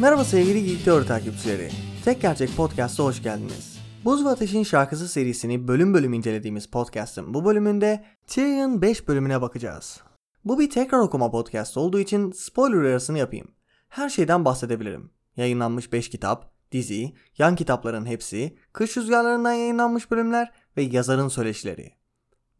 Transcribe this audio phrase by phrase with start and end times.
[0.00, 1.70] Merhaba sevgili Geek Teori takipçileri.
[2.04, 3.78] Tek Gerçek Podcast'a hoş geldiniz.
[4.04, 10.00] Buz ve Ateş'in şarkısı serisini bölüm bölüm incelediğimiz podcast'ın bu bölümünde Tyrion 5 bölümüne bakacağız.
[10.44, 13.48] Bu bir tekrar okuma podcast olduğu için spoiler uyarısını yapayım.
[13.88, 15.10] Her şeyden bahsedebilirim.
[15.36, 21.92] Yayınlanmış 5 kitap, dizi, yan kitapların hepsi, kış rüzgarlarından yayınlanmış bölümler ve yazarın söyleşileri.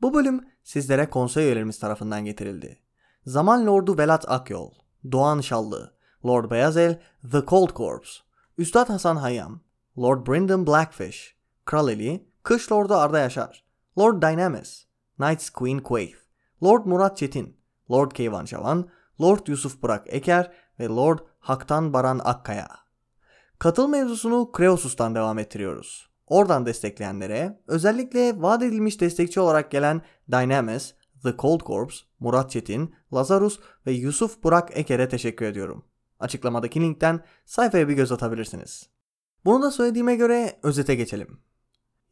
[0.00, 2.78] Bu bölüm sizlere konsey üyelerimiz tarafından getirildi.
[3.26, 4.72] Zaman Lordu Velat Akyol,
[5.12, 8.10] Doğan Şallı, Lord Beyazel, The Cold Corpse,
[8.58, 9.60] Üstad Hasan Hayyam,
[9.98, 13.64] Lord Brendan Blackfish, Kral Eli, Kış Lordu Arda Yaşar,
[13.98, 16.18] Lord Dynamis, Knights Queen Quaith,
[16.62, 17.56] Lord Murat Çetin,
[17.90, 18.88] Lord Keyvan Şavan,
[19.20, 22.68] Lord Yusuf Burak Eker ve Lord Haktan Baran Akkaya.
[23.58, 26.10] Katıl mevzusunu Kreosus'tan devam ettiriyoruz.
[26.26, 30.02] Oradan destekleyenlere, özellikle vaat edilmiş destekçi olarak gelen
[30.32, 35.84] Dynamis, The Cold Corpse, Murat Çetin, Lazarus ve Yusuf Burak Eker'e teşekkür ediyorum.
[36.20, 38.88] Açıklamadaki linkten sayfaya bir göz atabilirsiniz.
[39.44, 41.40] Bunu da söylediğime göre özete geçelim.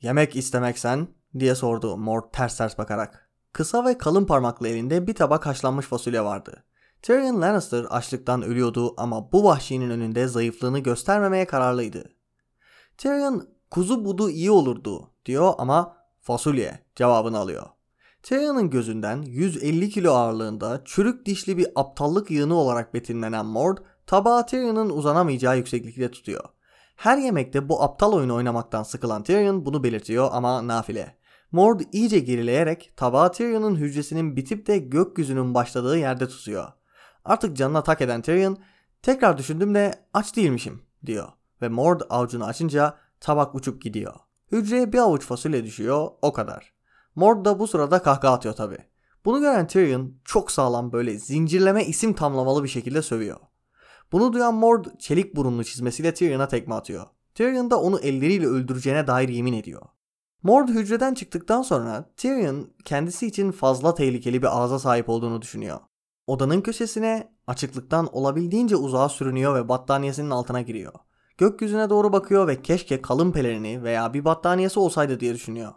[0.00, 3.30] Yemek istemeksen diye sordu Mort ters ters bakarak.
[3.52, 6.64] Kısa ve kalın parmaklı elinde bir tabak haşlanmış fasulye vardı.
[7.02, 12.04] Tyrion Lannister açlıktan ölüyordu ama bu vahşinin önünde zayıflığını göstermemeye kararlıydı.
[12.98, 17.66] Tyrion kuzu budu iyi olurdu diyor ama fasulye cevabını alıyor.
[18.22, 24.90] Tyrion'un gözünden 150 kilo ağırlığında çürük dişli bir aptallık yığını olarak betimlenen Mord tabağı Tyrion'un
[24.90, 26.44] uzanamayacağı yükseklikte tutuyor.
[26.96, 31.16] Her yemekte bu aptal oyunu oynamaktan sıkılan Tyrion bunu belirtiyor ama nafile.
[31.52, 36.72] Mord iyice gerileyerek tabağı Tyrion'un hücresinin bitip de gökyüzünün başladığı yerde tutuyor.
[37.24, 38.58] Artık canına tak eden Tyrion
[39.02, 41.28] tekrar düşündüm de aç değilmişim diyor
[41.62, 44.14] ve Mord avucunu açınca tabak uçup gidiyor.
[44.52, 46.72] Hücreye bir avuç fasulye düşüyor o kadar.
[47.14, 48.78] Mord da bu sırada kahkaha atıyor tabi.
[49.24, 53.36] Bunu gören Tyrion çok sağlam böyle zincirleme isim tamlamalı bir şekilde sövüyor.
[54.12, 57.06] Bunu duyan Mord çelik burunlu çizmesiyle Tyrion'a tekme atıyor.
[57.34, 59.82] Tyrion da onu elleriyle öldüreceğine dair yemin ediyor.
[60.42, 65.78] Mord hücreden çıktıktan sonra Tyrion kendisi için fazla tehlikeli bir ağza sahip olduğunu düşünüyor.
[66.26, 70.92] Odanın köşesine açıklıktan olabildiğince uzağa sürünüyor ve battaniyesinin altına giriyor.
[71.38, 75.72] Gökyüzüne doğru bakıyor ve keşke kalın pelerini veya bir battaniyesi olsaydı diye düşünüyor.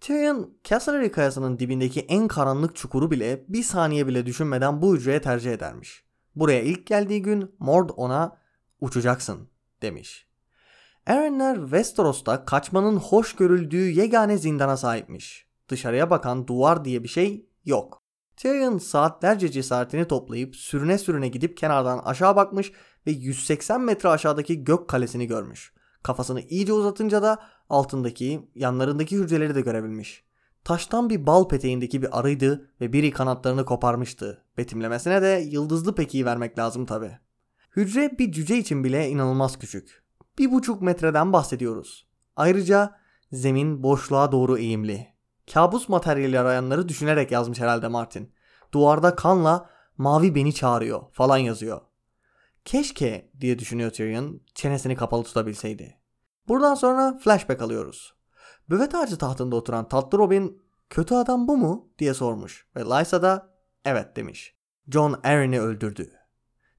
[0.00, 5.52] Tyrion, Casterly kayasının dibindeki en karanlık çukuru bile bir saniye bile düşünmeden bu hücreye tercih
[5.52, 6.07] edermiş.
[6.38, 8.36] Buraya ilk geldiği gün Mord ona
[8.80, 9.48] uçacaksın
[9.82, 10.26] demiş.
[11.06, 15.46] Erenler Westeros'ta kaçmanın hoş görüldüğü yegane zindana sahipmiş.
[15.68, 18.02] Dışarıya bakan duvar diye bir şey yok.
[18.36, 22.72] Tyrion saatlerce cesaretini toplayıp sürüne sürüne gidip kenardan aşağı bakmış
[23.06, 25.72] ve 180 metre aşağıdaki gök kalesini görmüş.
[26.02, 27.38] Kafasını iyice uzatınca da
[27.70, 30.24] altındaki, yanlarındaki hücreleri de görebilmiş.
[30.64, 34.44] Taştan bir bal peteğindeki bir arıydı ve biri kanatlarını koparmıştı.
[34.58, 37.18] Betimlemesine de yıldızlı pekiği vermek lazım tabi.
[37.76, 40.02] Hücre bir cüce için bile inanılmaz küçük.
[40.38, 42.08] Bir buçuk metreden bahsediyoruz.
[42.36, 42.98] Ayrıca
[43.32, 45.06] zemin boşluğa doğru eğimli.
[45.52, 48.32] Kabus materyali arayanları düşünerek yazmış herhalde Martin.
[48.72, 51.80] Duvarda kanla mavi beni çağırıyor falan yazıyor.
[52.64, 55.98] Keşke diye düşünüyor Tyrion çenesini kapalı tutabilseydi.
[56.48, 58.14] Buradan sonra flashback alıyoruz.
[58.70, 63.57] Büvet ağacı tahtında oturan tatlı Robin kötü adam bu mu diye sormuş ve Lysa da
[63.88, 64.54] evet demiş.
[64.88, 66.12] John Arryn'i öldürdü.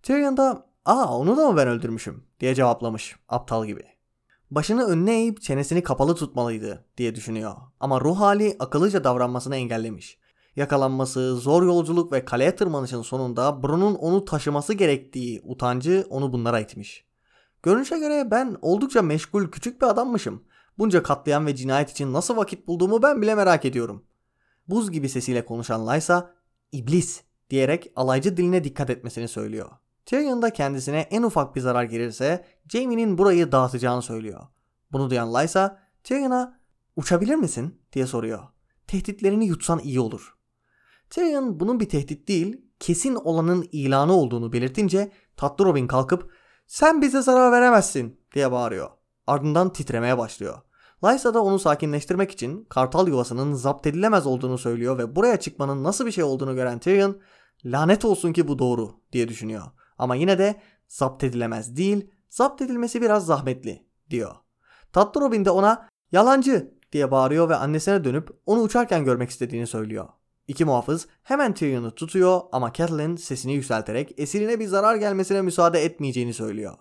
[0.03, 3.83] Tyrion da aa onu da mı ben öldürmüşüm diye cevaplamış aptal gibi.
[4.51, 10.19] Başını önüne eğip çenesini kapalı tutmalıydı diye düşünüyor ama ruh hali akıllıca davranmasını engellemiş.
[10.55, 17.05] Yakalanması, zor yolculuk ve kaleye tırmanışın sonunda Bron'un onu taşıması gerektiği utancı onu bunlara itmiş.
[17.63, 20.43] Görünüşe göre ben oldukça meşgul küçük bir adammışım.
[20.77, 24.05] Bunca katliam ve cinayet için nasıl vakit bulduğumu ben bile merak ediyorum.
[24.67, 26.33] Buz gibi sesiyle konuşan Lysa,
[26.71, 29.69] iblis diyerek alaycı diline dikkat etmesini söylüyor.
[30.05, 34.47] Tyrion da kendisine en ufak bir zarar gelirse Jaime'nin burayı dağıtacağını söylüyor.
[34.91, 36.59] Bunu duyan Lysa, Tyrion'a
[36.95, 38.43] uçabilir misin diye soruyor.
[38.87, 40.35] Tehditlerini yutsan iyi olur.
[41.09, 46.31] Tyrion bunun bir tehdit değil, kesin olanın ilanı olduğunu belirtince tatlı Robin kalkıp
[46.67, 48.89] sen bize zarar veremezsin diye bağırıyor.
[49.27, 50.61] Ardından titremeye başlıyor.
[51.03, 56.05] Lysa da onu sakinleştirmek için kartal yuvasının zapt edilemez olduğunu söylüyor ve buraya çıkmanın nasıl
[56.05, 57.21] bir şey olduğunu gören Tyrion
[57.65, 59.63] lanet olsun ki bu doğru diye düşünüyor.
[59.97, 64.35] Ama yine de zapt edilemez değil, zapt edilmesi biraz zahmetli diyor.
[64.93, 70.07] Tatlı Robin de ona yalancı diye bağırıyor ve annesine dönüp onu uçarken görmek istediğini söylüyor.
[70.47, 76.33] İki muhafız hemen Tyrion'u tutuyor ama Catelyn sesini yükselterek esirine bir zarar gelmesine müsaade etmeyeceğini
[76.33, 76.77] söylüyor.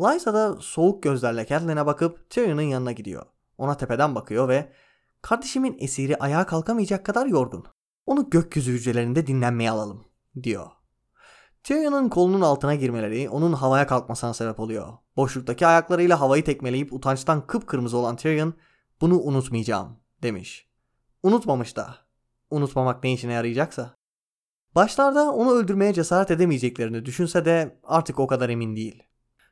[0.00, 3.26] Lysa da soğuk gözlerle Catelyn'e bakıp Tyrion'un yanına gidiyor.
[3.58, 4.72] Ona tepeden bakıyor ve
[5.22, 7.64] kardeşimin esiri ayağa kalkamayacak kadar yorgun.
[8.06, 10.04] Onu gökyüzü hücrelerinde dinlenmeye alalım
[10.42, 10.70] diyor.
[11.64, 14.92] Tyrion'un kolunun altına girmeleri onun havaya kalkmasına sebep oluyor.
[15.16, 18.54] Boşluktaki ayaklarıyla havayı tekmeleyip utançtan kıpkırmızı olan Tyrion
[19.00, 20.68] bunu unutmayacağım demiş.
[21.22, 21.96] Unutmamış da.
[22.50, 23.96] Unutmamak ne işine yarayacaksa.
[24.74, 29.02] Başlarda onu öldürmeye cesaret edemeyeceklerini düşünse de artık o kadar emin değil.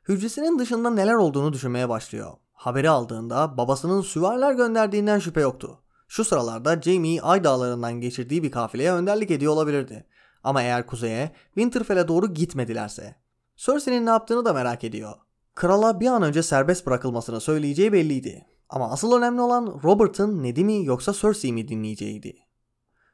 [0.07, 2.31] Hücresinin dışında neler olduğunu düşünmeye başlıyor.
[2.63, 5.79] Haberi aldığında babasının süvariler gönderdiğinden şüphe yoktu.
[6.07, 10.05] Şu sıralarda Jamie Ay Dağları'ndan geçirdiği bir kafileye önderlik ediyor olabilirdi.
[10.43, 13.15] Ama eğer kuzeye Winterfell'e doğru gitmedilerse.
[13.55, 15.13] Cersei'nin ne yaptığını da merak ediyor.
[15.55, 18.45] Krala bir an önce serbest bırakılmasını söyleyeceği belliydi.
[18.69, 22.35] Ama asıl önemli olan Robert'ın Ned'i mi yoksa Cersei'yi mi dinleyeceğiydi.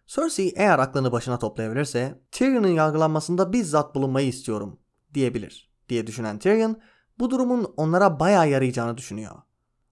[0.08, 4.80] Cersei eğer aklını başına toplayabilirse Tyrion'un yargılanmasında bizzat bulunmayı istiyorum
[5.14, 6.78] diyebilir diye düşünen Tyrion
[7.20, 9.36] bu durumun onlara bayağı yarayacağını düşünüyor.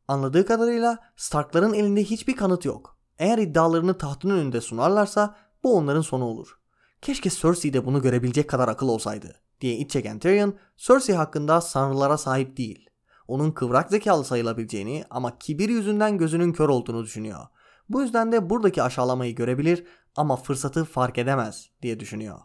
[0.08, 2.98] Anladığı kadarıyla Stark'ların elinde hiçbir kanıt yok.
[3.20, 6.60] Eğer iddialarını tahtın önünde sunarlarsa bu onların sonu olur.
[7.02, 12.18] Keşke Cersei de bunu görebilecek kadar akıl olsaydı diye iç çeken Tyrion, Cersei hakkında sanrılara
[12.18, 12.90] sahip değil.
[13.28, 17.48] Onun kıvrak zekalı sayılabileceğini ama kibir yüzünden gözünün kör olduğunu düşünüyor.
[17.90, 19.86] Bu yüzden de buradaki aşağılamayı görebilir
[20.16, 22.40] ama fırsatı fark edemez diye düşünüyor.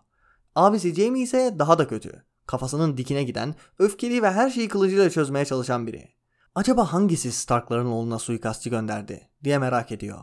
[0.55, 2.25] Abisi Jamie ise daha da kötü.
[2.47, 6.09] Kafasının dikine giden, öfkeli ve her şeyi kılıcıyla çözmeye çalışan biri.
[6.55, 10.19] Acaba hangisi Stark'ların oğluna suikastçı gönderdi diye merak ediyor.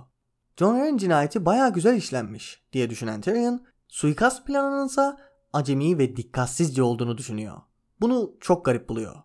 [0.58, 5.18] Jon Arryn cinayeti baya güzel işlenmiş diye düşünen Tyrion, suikast planının
[5.54, 7.58] acemi ve dikkatsizce olduğunu düşünüyor.
[8.02, 9.16] Bunu çok garip buluyor.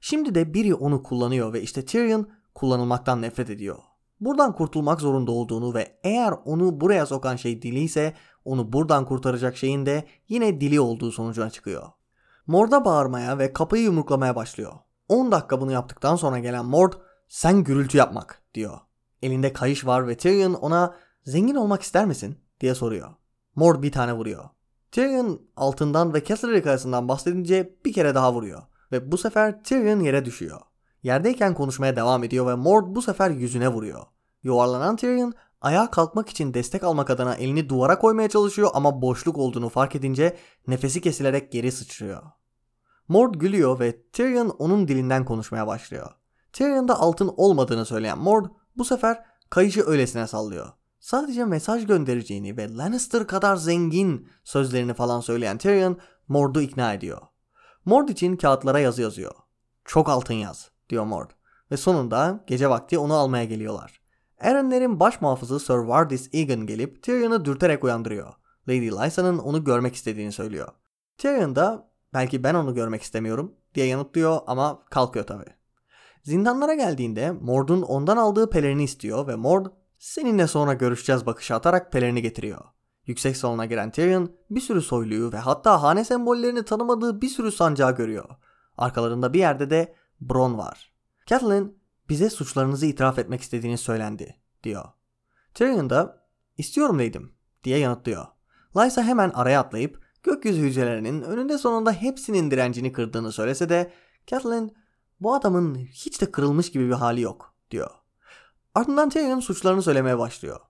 [0.00, 3.78] Şimdi de biri onu kullanıyor ve işte Tyrion kullanılmaktan nefret ediyor.
[4.20, 9.56] Buradan kurtulmak zorunda olduğunu ve eğer onu buraya sokan şey dili ise onu buradan kurtaracak
[9.56, 11.88] şeyin de yine dili olduğu sonucuna çıkıyor.
[12.46, 14.72] Mord'a bağırmaya ve kapıyı yumruklamaya başlıyor.
[15.08, 16.92] 10 dakika bunu yaptıktan sonra gelen Mord
[17.28, 18.78] sen gürültü yapmak diyor.
[19.22, 20.94] Elinde kayış var ve Tyrion ona
[21.24, 23.10] zengin olmak ister misin diye soruyor.
[23.54, 24.44] Mord bir tane vuruyor.
[24.92, 28.62] Tyrion altından ve Casterly kayasından bahsedince bir kere daha vuruyor.
[28.92, 30.60] Ve bu sefer Tyrion yere düşüyor.
[31.02, 34.02] Yerdeyken konuşmaya devam ediyor ve Mord bu sefer yüzüne vuruyor.
[34.42, 39.68] Yuvarlanan Tyrion ayağa kalkmak için destek almak adına elini duvara koymaya çalışıyor ama boşluk olduğunu
[39.68, 40.36] fark edince
[40.66, 42.22] nefesi kesilerek geri sıçrıyor.
[43.08, 46.10] Mord gülüyor ve Tyrion onun dilinden konuşmaya başlıyor.
[46.52, 50.72] Tyrion'da altın olmadığını söyleyen Mord bu sefer kayışı öylesine sallıyor.
[51.00, 55.98] Sadece mesaj göndereceğini ve Lannister kadar zengin sözlerini falan söyleyen Tyrion
[56.28, 57.20] Mord'u ikna ediyor.
[57.84, 59.34] Mord için kağıtlara yazı yazıyor.
[59.84, 61.30] Çok altın yaz diyor Mord.
[61.70, 64.00] Ve sonunda gece vakti onu almaya geliyorlar.
[64.38, 68.34] Erenlerin baş muhafızı Sir Vardis Egan gelip Tyrion'u dürterek uyandırıyor.
[68.68, 70.68] Lady Lysa'nın onu görmek istediğini söylüyor.
[71.18, 75.44] Tyrion da belki ben onu görmek istemiyorum diye yanıtlıyor ama kalkıyor tabi.
[76.22, 79.66] Zindanlara geldiğinde Mord'un ondan aldığı pelerini istiyor ve Mord
[79.98, 82.60] seninle sonra görüşeceğiz bakışı atarak pelerini getiriyor.
[83.06, 87.96] Yüksek salona giren Tyrion bir sürü soyluyu ve hatta hane sembollerini tanımadığı bir sürü sancağı
[87.96, 88.28] görüyor.
[88.78, 90.92] Arkalarında bir yerde de Bron var.
[91.26, 91.78] Catelyn
[92.08, 94.84] bize suçlarınızı itiraf etmek istediğini söylendi diyor.
[95.54, 97.32] Tyrion da istiyorum dedim
[97.64, 98.26] diye yanıtlıyor.
[98.76, 103.92] Lysa hemen araya atlayıp gökyüzü hücrelerinin önünde sonunda hepsinin direncini kırdığını söylese de
[104.26, 104.76] Catelyn
[105.20, 107.90] bu adamın hiç de kırılmış gibi bir hali yok diyor.
[108.74, 110.60] Ardından Tyrion suçlarını söylemeye başlıyor.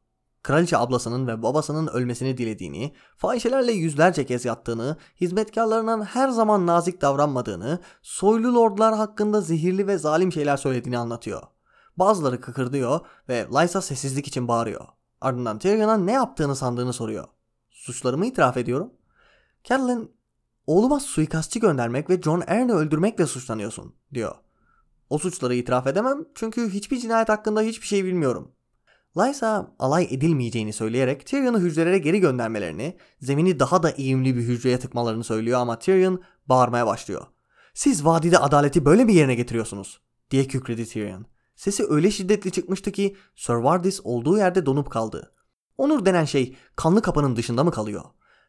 [0.46, 7.80] Kraliçe ablasının ve babasının ölmesini dilediğini, fahişelerle yüzlerce kez yattığını, hizmetkarlarının her zaman nazik davranmadığını,
[8.02, 11.42] soylu lordlar hakkında zehirli ve zalim şeyler söylediğini anlatıyor.
[11.96, 14.84] Bazıları kıkırdıyor ve Lysa sessizlik için bağırıyor.
[15.20, 17.24] Ardından Tyrion'a ne yaptığını sandığını soruyor.
[17.70, 18.92] Suçlarımı itiraf ediyorum.
[19.64, 20.10] Catelyn,
[20.66, 24.34] oğluma suikastçı göndermek ve John Arryn'i öldürmekle suçlanıyorsun diyor.
[25.10, 28.55] O suçları itiraf edemem çünkü hiçbir cinayet hakkında hiçbir şey bilmiyorum.
[29.16, 35.25] Lysa alay edilmeyeceğini söyleyerek Tyrion'u hücrelere geri göndermelerini, zemini daha da eğimli bir hücreye tıkmalarını
[35.25, 37.26] söylüyor ama Tyrion bağırmaya başlıyor.
[37.75, 41.26] Siz vadide adaleti böyle bir yerine getiriyorsunuz diye kükredi Tyrion.
[41.54, 45.32] Sesi öyle şiddetli çıkmıştı ki Sir Vardis olduğu yerde donup kaldı.
[45.78, 48.04] Onur denen şey kanlı kapının dışında mı kalıyor?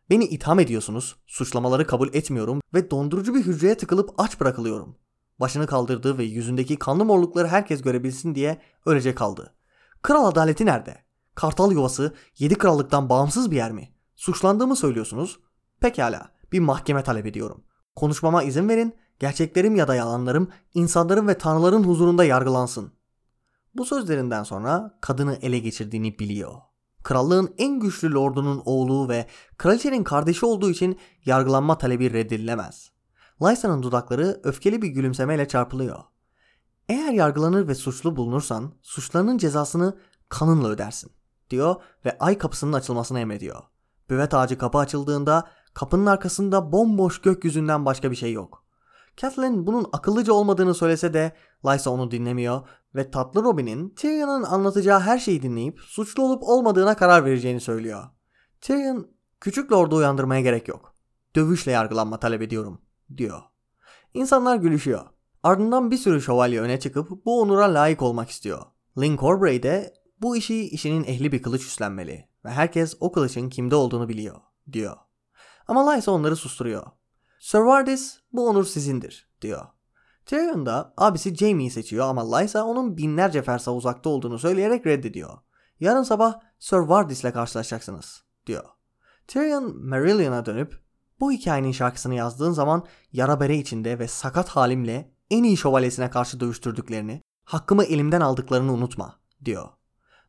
[0.10, 4.96] Beni itham ediyorsunuz, suçlamaları kabul etmiyorum ve dondurucu bir hücreye tıkılıp aç bırakılıyorum.
[5.40, 9.57] Başını kaldırdı ve yüzündeki kanlı morlukları herkes görebilsin diye öylece kaldı.
[10.02, 10.98] Kral adaleti nerede?
[11.36, 13.94] Kartal yuvası yedi krallıktan bağımsız bir yer mi?
[14.16, 15.40] Suçlandığımı söylüyorsunuz.
[15.80, 17.64] Pekala bir mahkeme talep ediyorum.
[17.96, 22.92] Konuşmama izin verin, gerçeklerim ya da yalanlarım insanların ve tanrıların huzurunda yargılansın.
[23.76, 26.54] Bu sözlerinden sonra kadını ele geçirdiğini biliyor.
[27.04, 29.28] Krallığın en güçlü lordunun oğlu ve
[29.58, 32.92] kraliçenin kardeşi olduğu için yargılanma talebi reddedilemez.
[33.42, 36.04] Lysa'nın dudakları öfkeli bir gülümsemeyle çarpılıyor.
[36.90, 39.98] Eğer yargılanır ve suçlu bulunursan suçlarının cezasını
[40.30, 41.12] kanınla ödersin
[41.50, 41.76] diyor
[42.06, 43.64] ve ay kapısının açılmasını emrediyor.
[44.10, 48.64] Büvet ağacı kapı açıldığında kapının arkasında bomboş gökyüzünden başka bir şey yok.
[49.22, 55.18] Kathleen bunun akıllıca olmadığını söylese de Lysa onu dinlemiyor ve tatlı Robin'in Tyrion'un anlatacağı her
[55.18, 58.04] şeyi dinleyip suçlu olup olmadığına karar vereceğini söylüyor.
[58.62, 59.08] Tyrion,
[59.42, 60.94] küçük lordu uyandırmaya gerek yok.
[61.36, 62.82] Dövüşle yargılanma talep ediyorum,
[63.18, 63.42] diyor.
[64.14, 65.17] İnsanlar gülüşüyor.
[65.44, 68.66] Ardından bir sürü şövalye öne çıkıp bu onura layık olmak istiyor.
[68.98, 73.76] Lynn Corbray de bu işi işinin ehli bir kılıç üstlenmeli ve herkes o kılıçın kimde
[73.76, 74.36] olduğunu biliyor,
[74.72, 74.98] diyor.
[75.68, 76.84] Ama Lysa onları susturuyor.
[77.40, 79.66] Sir Vardis bu onur sizindir, diyor.
[80.26, 85.38] Tyrion da abisi Jaime'yi seçiyor ama Lysa onun binlerce fersa uzakta olduğunu söyleyerek reddediyor.
[85.80, 88.64] Yarın sabah Sir Vardis'le karşılaşacaksınız, diyor.
[89.28, 90.82] Tyrion Marillion'a dönüp
[91.20, 96.40] bu hikayenin şarkısını yazdığın zaman yara bere içinde ve sakat halimle en iyi şövalyesine karşı
[96.40, 99.70] dövüştürdüklerini, hakkımı elimden aldıklarını unutma, diyor.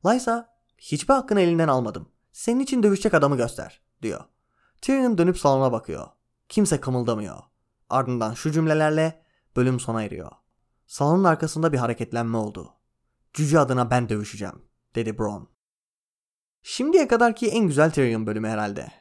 [0.07, 2.09] Lysa, hiçbir hakkını elinden almadım.
[2.33, 4.25] Senin için dövüşecek adamı göster, diyor.
[4.83, 6.07] Tyrion dönüp salona bakıyor.
[6.49, 7.39] Kimse kımıldamıyor.
[7.91, 9.23] Ardından şu cümlelerle
[9.57, 10.31] bölüm sona eriyor.
[10.87, 12.75] Salonun arkasında bir hareketlenme oldu.
[13.33, 14.63] Cüce adına ben dövüşeceğim,
[14.95, 15.49] dedi Bron.
[16.63, 18.93] Şimdiye kadarki en güzel Tyrion bölümü herhalde.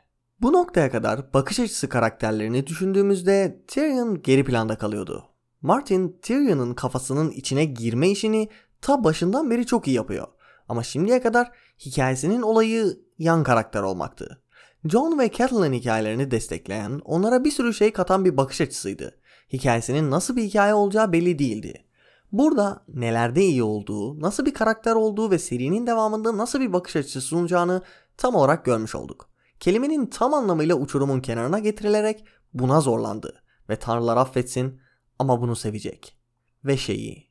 [0.42, 5.37] Bu noktaya kadar bakış açısı karakterlerini düşündüğümüzde Tyrion geri planda kalıyordu.
[5.62, 8.50] Martin Tyrion'un kafasının içine girme işini
[8.82, 10.28] ta başından beri çok iyi yapıyor.
[10.70, 14.42] Ama şimdiye kadar hikayesinin olayı yan karakter olmaktı.
[14.86, 19.18] John ve Catelyn hikayelerini destekleyen, onlara bir sürü şey katan bir bakış açısıydı.
[19.54, 21.84] Hikayesinin nasıl bir hikaye olacağı belli değildi.
[22.32, 27.22] Burada nelerde iyi olduğu, nasıl bir karakter olduğu ve serinin devamında nasıl bir bakış açısı
[27.22, 27.82] sunacağını
[28.18, 29.30] tam olarak görmüş olduk.
[29.60, 34.80] Kelimenin tam anlamıyla uçurumun kenarına getirilerek buna zorlandı ve tanrılar affetsin
[35.20, 36.18] ama bunu sevecek.
[36.66, 37.28] Ve şeyi.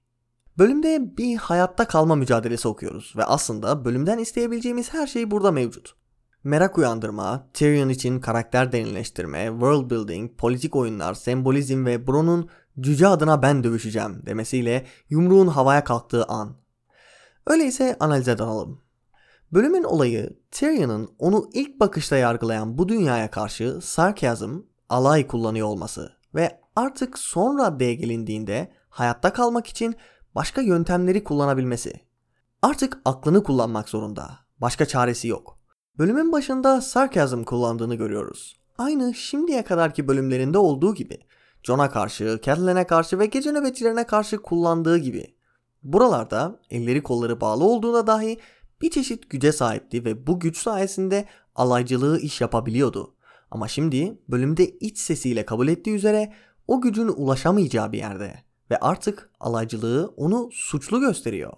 [0.59, 5.95] Bölümde bir hayatta kalma mücadelesi okuyoruz ve aslında bölümden isteyebileceğimiz her şey burada mevcut.
[6.45, 12.49] Merak uyandırma, Tyrion için karakter derinleştirme, world building, politik oyunlar, sembolizm ve Bron'un
[12.81, 16.57] cüce adına ben dövüşeceğim demesiyle yumruğun havaya kalktığı an.
[17.47, 18.83] Öyleyse analize dalalım.
[19.53, 26.61] Bölümün olayı Tyrion'un onu ilk bakışta yargılayan bu dünyaya karşı sarkazm, alay kullanıyor olması ve
[26.77, 29.95] artık son raddeye gelindiğinde hayatta kalmak için
[30.35, 32.01] başka yöntemleri kullanabilmesi.
[32.63, 34.39] Artık aklını kullanmak zorunda.
[34.59, 35.59] Başka çaresi yok.
[35.99, 38.61] Bölümün başında sarkazm kullandığını görüyoruz.
[38.79, 41.19] Aynı şimdiye kadarki bölümlerinde olduğu gibi.
[41.63, 45.37] Jon'a karşı, Catelyn'e karşı ve gece nöbetçilerine karşı kullandığı gibi.
[45.83, 48.39] Buralarda elleri kolları bağlı olduğuna dahi
[48.81, 53.15] bir çeşit güce sahipti ve bu güç sayesinde alaycılığı iş yapabiliyordu.
[53.51, 56.33] Ama şimdi bölümde iç sesiyle kabul ettiği üzere
[56.69, 58.35] o gücün ulaşamayacağı bir yerde
[58.71, 61.53] ve artık alaycılığı onu suçlu gösteriyor.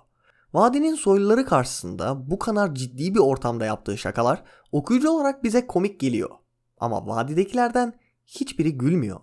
[0.55, 6.31] Vadinin soyluları karşısında bu kadar ciddi bir ortamda yaptığı şakalar okuyucu olarak bize komik geliyor.
[6.79, 7.93] Ama vadidekilerden
[8.27, 9.21] hiçbiri gülmüyor.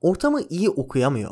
[0.00, 1.30] Ortamı iyi okuyamıyor.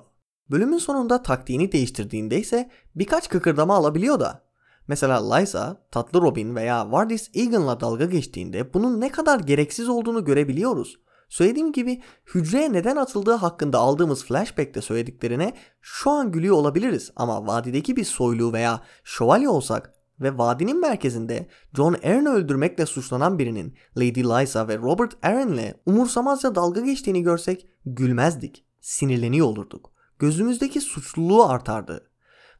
[0.51, 4.47] Bölümün sonunda taktiğini değiştirdiğinde ise birkaç kıkırdama alabiliyor da.
[4.89, 10.99] Mesela Lysa, Tatlı Robin veya Vardis Egan'la dalga geçtiğinde bunun ne kadar gereksiz olduğunu görebiliyoruz.
[11.29, 12.03] Söylediğim gibi
[12.35, 18.53] hücreye neden atıldığı hakkında aldığımız flashback'te söylediklerine şu an gülüyor olabiliriz ama vadideki bir soylu
[18.53, 25.27] veya şövalye olsak ve vadinin merkezinde John Arryn'i öldürmekle suçlanan birinin Lady Lysa ve Robert
[25.27, 29.93] Arryn'le umursamazca dalga geçtiğini görsek gülmezdik, sinirleniyor olurduk.
[30.19, 32.11] Gözümüzdeki suçluluğu artardı.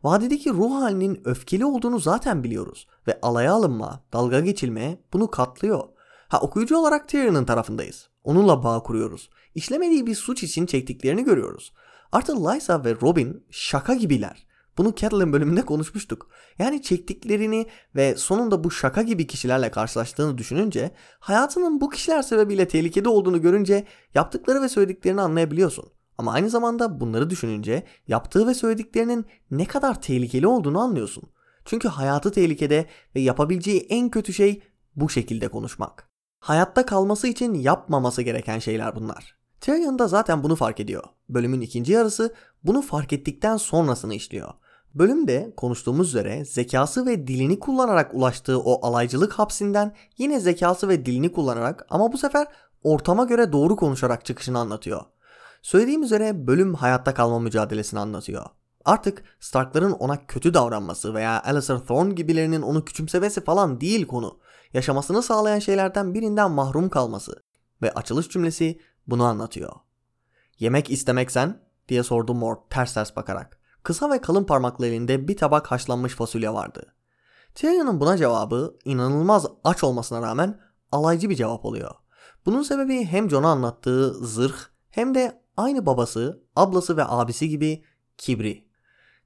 [0.03, 5.85] Vadideki ruh halinin öfkeli olduğunu zaten biliyoruz ve alaya alınma, dalga geçilme bunu katlıyor.
[6.29, 8.09] Ha okuyucu olarak Tyrion'un tarafındayız.
[8.27, 9.31] Onunla bağ kuruyoruz.
[9.55, 11.73] İşlemediği bir suç için çektiklerini görüyoruz.
[12.13, 14.47] Artı Lysa ve Robin şaka gibiler.
[14.79, 16.31] Bunu Catelyn bölümünde konuşmuştuk.
[16.59, 17.67] Yani çektiklerini
[17.97, 23.87] ve sonunda bu şaka gibi kişilerle karşılaştığını düşününce hayatının bu kişiler sebebiyle tehlikede olduğunu görünce
[24.15, 25.85] yaptıkları ve söylediklerini anlayabiliyorsun.
[26.19, 31.25] Ama aynı zamanda bunları düşününce yaptığı ve söylediklerinin ne kadar tehlikeli olduğunu anlıyorsun.
[31.65, 34.63] Çünkü hayatı tehlikede ve yapabileceği en kötü şey
[34.97, 36.06] bu şekilde konuşmak.
[36.47, 39.37] Hayatta kalması için yapmaması gereken şeyler bunlar.
[39.61, 41.05] Tyrion da zaten bunu fark ediyor.
[41.29, 42.35] Bölümün ikinci yarısı
[42.65, 44.49] bunu fark ettikten sonrasını işliyor.
[44.95, 51.33] Bölümde konuştuğumuz üzere zekası ve dilini kullanarak ulaştığı o alaycılık hapsinden yine zekası ve dilini
[51.33, 52.47] kullanarak ama bu sefer
[52.83, 55.01] ortama göre doğru konuşarak çıkışını anlatıyor.
[55.63, 58.47] Söylediğim üzere bölüm hayatta kalma mücadelesini anlatıyor.
[58.85, 64.39] Artık Stark'ların ona kötü davranması veya Alistair Thorne gibilerinin onu küçümsemesi falan değil konu.
[64.77, 67.43] Yaşamasını sağlayan şeylerden birinden mahrum kalması.
[67.83, 69.73] Ve açılış cümlesi bunu anlatıyor.
[70.59, 73.61] Yemek istemeksen diye sordu Mort ters ters bakarak.
[73.83, 76.95] Kısa ve kalın parmaklı elinde bir tabak haşlanmış fasulye vardı.
[77.55, 80.61] Tyrion'un buna cevabı inanılmaz aç olmasına rağmen
[80.93, 81.95] alaycı bir cevap oluyor.
[82.47, 84.57] Bunun sebebi hem Jon'a anlattığı zırh
[84.91, 87.85] hem de aynı babası, ablası ve abisi gibi
[88.19, 88.69] kibri.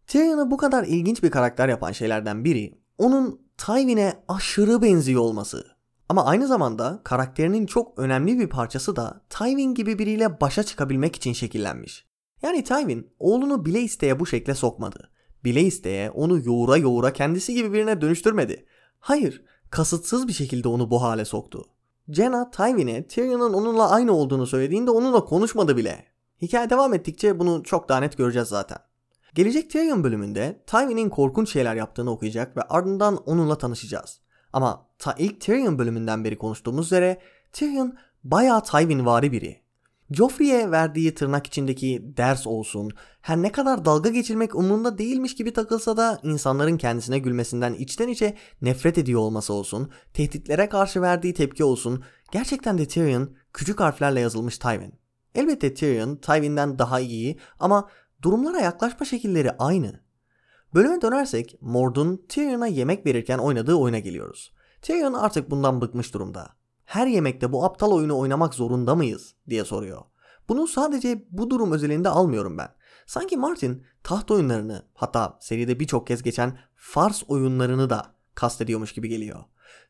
[0.07, 5.65] Tyrion'u bu kadar ilginç bir karakter yapan şeylerden biri onun Tywin'e aşırı benziyor olması.
[6.09, 11.33] Ama aynı zamanda karakterinin çok önemli bir parçası da Tywin gibi biriyle başa çıkabilmek için
[11.33, 12.07] şekillenmiş.
[12.43, 15.11] Yani Tywin oğlunu bile isteye bu şekle sokmadı.
[15.45, 18.67] Bile isteye onu yoğura yoğura kendisi gibi birine dönüştürmedi.
[19.01, 21.65] Hayır, kasıtsız bir şekilde onu bu hale soktu.
[22.09, 26.05] Jenna Tywin'e Tyrion'un onunla aynı olduğunu söylediğinde onunla konuşmadı bile.
[26.43, 28.79] Hikaye devam ettikçe bunu çok daha net göreceğiz zaten.
[29.35, 34.21] Gelecek Tyrion bölümünde Tywin'in korkunç şeyler yaptığını okuyacak ve ardından onunla tanışacağız.
[34.53, 37.21] Ama ta ilk Tyrion bölümünden beri konuştuğumuz üzere
[37.53, 37.95] Tyrion
[38.25, 39.61] bayağı Tywin vari biri.
[40.11, 45.97] Joffrey'e verdiği tırnak içindeki ders olsun, her ne kadar dalga geçilmek umurunda değilmiş gibi takılsa
[45.97, 52.05] da insanların kendisine gülmesinden içten içe nefret ediyor olması olsun, tehditlere karşı verdiği tepki olsun,
[52.33, 54.95] gerçekten de Tyrion küçük harflerle yazılmış Tywin.
[55.35, 57.89] Elbette Tyrion Tywin'den daha iyi ama
[58.23, 60.01] durumlara yaklaşma şekilleri aynı.
[60.75, 64.53] Bölüme dönersek Mord'un Tyrion'a yemek verirken oynadığı oyuna geliyoruz.
[64.83, 66.49] Tyrion artık bundan bıkmış durumda.
[66.85, 70.03] Her yemekte bu aptal oyunu oynamak zorunda mıyız diye soruyor.
[70.49, 72.69] Bunu sadece bu durum özelinde almıyorum ben.
[73.07, 79.45] Sanki Martin taht oyunlarını hatta seride birçok kez geçen Fars oyunlarını da kastediyormuş gibi geliyor.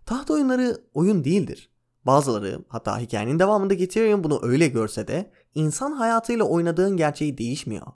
[0.07, 1.71] Taht oyunları oyun değildir.
[2.07, 7.87] Bazıları hatta hikayenin devamında Tyrion bunu öyle görse de insan hayatıyla oynadığın gerçeği değişmiyor.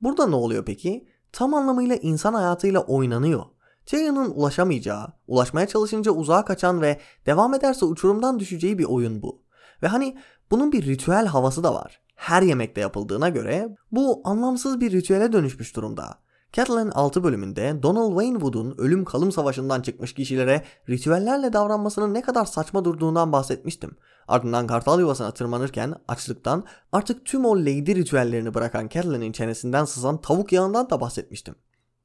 [0.00, 1.08] Burada ne oluyor peki?
[1.32, 3.44] Tam anlamıyla insan hayatıyla oynanıyor.
[3.86, 9.42] Tyrion'un ulaşamayacağı, ulaşmaya çalışınca uzağa kaçan ve devam ederse uçurumdan düşeceği bir oyun bu.
[9.82, 10.18] Ve hani
[10.50, 12.00] bunun bir ritüel havası da var.
[12.14, 16.18] Her yemekte yapıldığına göre bu anlamsız bir ritüele dönüşmüş durumda.
[16.52, 22.44] Catelyn 6 bölümünde Donald Wayne Wood'un ölüm kalım savaşından çıkmış kişilere ritüellerle davranmasının ne kadar
[22.44, 23.96] saçma durduğundan bahsetmiştim.
[24.28, 30.52] Ardından kartal yuvasına tırmanırken açlıktan artık tüm o lady ritüellerini bırakan Catelyn'in çenesinden sızan tavuk
[30.52, 31.54] yağından da bahsetmiştim.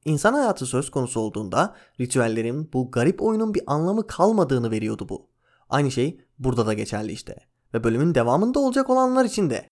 [0.06, 5.30] İnsan hayatı söz konusu olduğunda ritüellerin bu garip oyunun bir anlamı kalmadığını veriyordu bu.
[5.70, 7.36] Aynı şey burada da geçerli işte.
[7.74, 9.70] Ve bölümün devamında olacak olanlar için de.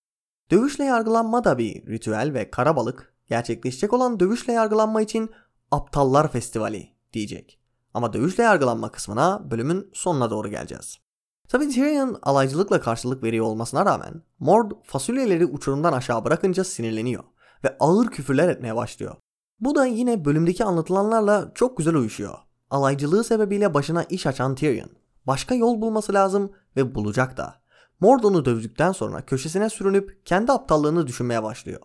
[0.52, 5.30] Dövüşle yargılanma da bir ritüel ve karabalık gerçekleşecek olan dövüşle yargılanma için
[5.72, 7.60] Aptallar Festivali diyecek.
[7.94, 11.00] Ama dövüşle yargılanma kısmına bölümün sonuna doğru geleceğiz.
[11.48, 17.24] Tabi Tyrion alaycılıkla karşılık veriyor olmasına rağmen Mord fasulyeleri uçurumdan aşağı bırakınca sinirleniyor
[17.64, 19.16] ve ağır küfürler etmeye başlıyor.
[19.60, 22.38] Bu da yine bölümdeki anlatılanlarla çok güzel uyuşuyor.
[22.70, 24.90] Alaycılığı sebebiyle başına iş açan Tyrion.
[25.28, 27.56] Başka yol bulması lazım ve bulacak da.
[28.00, 31.82] Mord onu dövdükten sonra köşesine sürünüp kendi aptallığını düşünmeye başlıyor.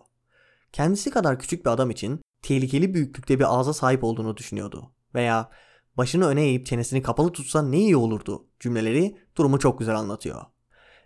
[0.73, 4.91] Kendisi kadar küçük bir adam için tehlikeli büyüklükte bir ağza sahip olduğunu düşünüyordu.
[5.15, 5.49] Veya
[5.97, 10.41] başını öne eğip çenesini kapalı tutsa ne iyi olurdu cümleleri durumu çok güzel anlatıyor.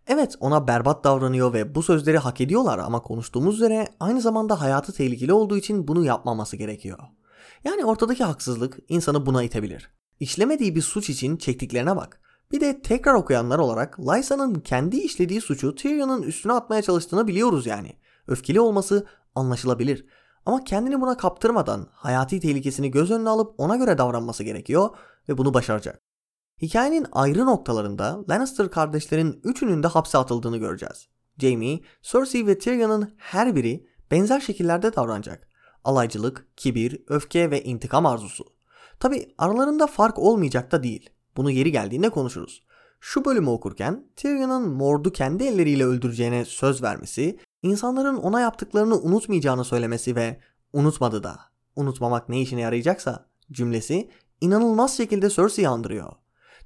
[0.07, 4.93] Evet ona berbat davranıyor ve bu sözleri hak ediyorlar ama konuştuğumuz üzere aynı zamanda hayatı
[4.93, 6.99] tehlikeli olduğu için bunu yapmaması gerekiyor.
[7.63, 9.91] Yani ortadaki haksızlık insanı buna itebilir.
[10.19, 12.21] İşlemediği bir suç için çektiklerine bak.
[12.51, 17.93] Bir de tekrar okuyanlar olarak Lysa'nın kendi işlediği suçu Tyrion'un üstüne atmaya çalıştığını biliyoruz yani.
[18.27, 20.05] Öfkeli olması anlaşılabilir.
[20.45, 24.89] Ama kendini buna kaptırmadan hayati tehlikesini göz önüne alıp ona göre davranması gerekiyor
[25.29, 25.99] ve bunu başaracak.
[26.61, 31.07] Hikayenin ayrı noktalarında Lannister kardeşlerin üçünün de hapse atıldığını göreceğiz.
[31.37, 35.47] Jaime, Cersei ve Tyrion'un her biri benzer şekillerde davranacak.
[35.83, 38.43] Alaycılık, kibir, öfke ve intikam arzusu.
[38.99, 41.09] Tabi aralarında fark olmayacak da değil.
[41.37, 42.63] Bunu yeri geldiğinde konuşuruz.
[42.99, 50.15] Şu bölümü okurken Tyrion'un Mord'u kendi elleriyle öldüreceğine söz vermesi, insanların ona yaptıklarını unutmayacağını söylemesi
[50.15, 50.39] ve
[50.73, 51.39] unutmadı da,
[51.75, 54.09] unutmamak ne işine yarayacaksa cümlesi
[54.41, 56.13] inanılmaz şekilde Cersei'yi andırıyor.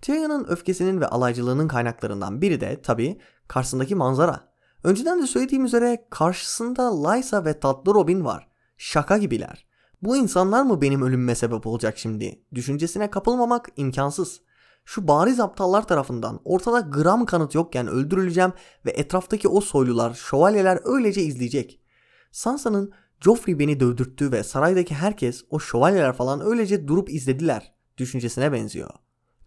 [0.01, 4.47] Tyrion'un öfkesinin ve alaycılığının kaynaklarından biri de tabi karşısındaki manzara.
[4.83, 8.47] Önceden de söylediğim üzere karşısında Lysa ve tatlı Robin var.
[8.77, 9.67] Şaka gibiler.
[10.01, 12.41] Bu insanlar mı benim ölümüme sebep olacak şimdi?
[12.53, 14.41] Düşüncesine kapılmamak imkansız.
[14.87, 18.53] Şu bariz aptallar tarafından ortada gram kanıt yokken öldürüleceğim
[18.85, 21.81] ve etraftaki o soylular, şövalyeler öylece izleyecek.
[22.31, 28.89] Sansa'nın Joffrey beni dövdürttü ve saraydaki herkes o şövalyeler falan öylece durup izlediler düşüncesine benziyor.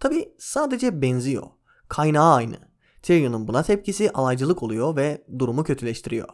[0.01, 1.47] Tabi sadece benziyor.
[1.89, 2.57] Kaynağı aynı.
[3.03, 6.29] Tyrion'un buna tepkisi alaycılık oluyor ve durumu kötüleştiriyor.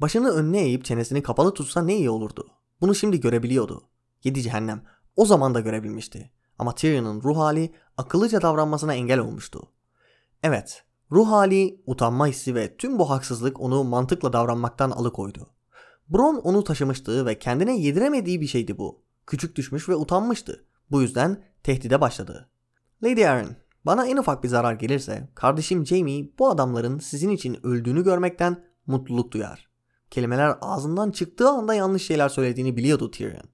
[0.00, 2.50] Başını önüne eğip çenesini kapalı tutsa ne iyi olurdu.
[2.80, 3.88] Bunu şimdi görebiliyordu.
[4.24, 4.82] Yedi cehennem.
[5.16, 6.30] O zaman da görebilmişti.
[6.58, 9.72] Ama Tyrion'un ruh hali akıllıca davranmasına engel olmuştu.
[10.42, 15.50] Evet, ruh hali, utanma hissi ve tüm bu haksızlık onu mantıkla davranmaktan alıkoydu.
[16.08, 19.02] Bron onu taşımıştı ve kendine yediremediği bir şeydi bu.
[19.26, 20.64] Küçük düşmüş ve utanmıştı.
[20.90, 22.48] Bu yüzden tehdide başladı.
[23.04, 28.04] Lady Arryn, bana en ufak bir zarar gelirse kardeşim Jamie bu adamların sizin için öldüğünü
[28.04, 29.68] görmekten mutluluk duyar.
[30.10, 33.50] Kelimeler ağzından çıktığı anda yanlış şeyler söylediğini biliyordu Tyrion.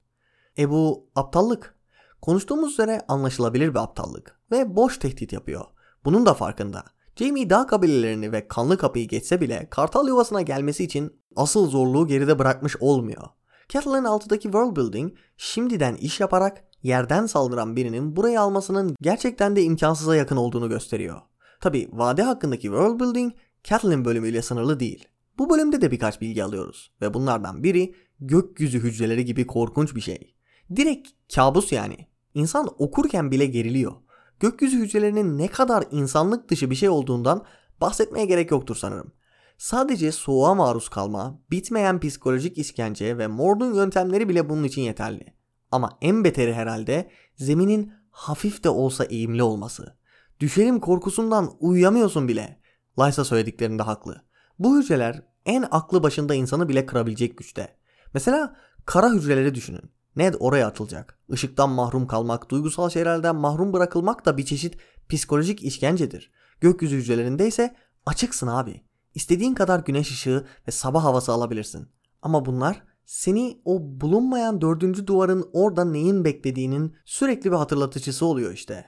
[0.58, 1.77] E bu aptallık.
[2.22, 5.64] Konuştuğumuz üzere anlaşılabilir bir aptallık ve boş tehdit yapıyor.
[6.04, 6.84] Bunun da farkında.
[7.16, 12.38] Jamie dağ kabilelerini ve kanlı kapıyı geçse bile kartal yuvasına gelmesi için asıl zorluğu geride
[12.38, 13.22] bırakmış olmuyor.
[13.68, 20.16] Catelyn altıdaki world building şimdiden iş yaparak yerden saldıran birinin burayı almasının gerçekten de imkansıza
[20.16, 21.20] yakın olduğunu gösteriyor.
[21.60, 23.32] Tabi vade hakkındaki world building
[23.64, 25.08] Catelyn bölümüyle sınırlı değil.
[25.38, 30.34] Bu bölümde de birkaç bilgi alıyoruz ve bunlardan biri gökyüzü hücreleri gibi korkunç bir şey.
[30.76, 32.07] Direkt kabus yani.
[32.34, 33.92] İnsan okurken bile geriliyor.
[34.40, 37.44] Gökyüzü hücrelerinin ne kadar insanlık dışı bir şey olduğundan
[37.80, 39.12] bahsetmeye gerek yoktur sanırım.
[39.58, 45.34] Sadece soğuğa maruz kalma, bitmeyen psikolojik işkence ve Mord'un yöntemleri bile bunun için yeterli.
[45.70, 49.96] Ama en beteri herhalde zeminin hafif de olsa eğimli olması.
[50.40, 52.60] Düşerim korkusundan uyuyamıyorsun bile.
[52.98, 54.22] Lysa söylediklerinde haklı.
[54.58, 57.76] Bu hücreler en aklı başında insanı bile kırabilecek güçte.
[58.14, 59.90] Mesela kara hücreleri düşünün.
[60.16, 61.18] Ned oraya atılacak.
[61.28, 64.76] Işıktan mahrum kalmak, duygusal şeylerden mahrum bırakılmak da bir çeşit
[65.08, 66.32] psikolojik işkencedir.
[66.60, 68.84] Gökyüzü hücrelerinde ise açıksın abi.
[69.14, 71.88] İstediğin kadar güneş ışığı ve sabah havası alabilirsin.
[72.22, 78.84] Ama bunlar seni o bulunmayan dördüncü duvarın orada neyin beklediğinin sürekli bir hatırlatıcısı oluyor işte.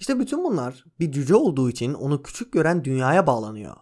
[0.00, 3.76] İşte bütün bunlar bir cüce olduğu için onu küçük gören dünyaya bağlanıyor.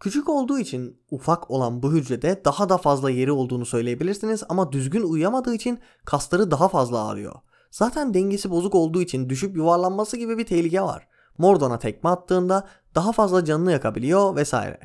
[0.00, 5.02] Küçük olduğu için ufak olan bu hücrede daha da fazla yeri olduğunu söyleyebilirsiniz ama düzgün
[5.02, 7.34] uyuyamadığı için kasları daha fazla ağrıyor.
[7.70, 11.08] Zaten dengesi bozuk olduğu için düşüp yuvarlanması gibi bir tehlike var.
[11.38, 14.80] Mordon'a tekme attığında daha fazla canını yakabiliyor vesaire.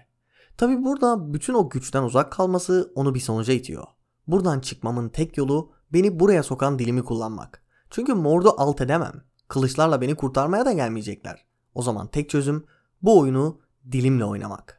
[0.58, 3.84] Tabi burada bütün o güçten uzak kalması onu bir sonuca itiyor.
[4.28, 7.63] Buradan çıkmamın tek yolu beni buraya sokan dilimi kullanmak.
[7.89, 9.22] Çünkü Mord'u alt edemem.
[9.48, 11.45] Kılıçlarla beni kurtarmaya da gelmeyecekler.
[11.76, 12.65] O zaman tek çözüm
[13.02, 13.60] bu oyunu
[13.91, 14.79] dilimle oynamak.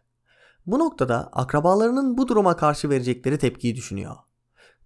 [0.71, 4.17] Bu noktada akrabalarının bu duruma karşı verecekleri tepkiyi düşünüyor.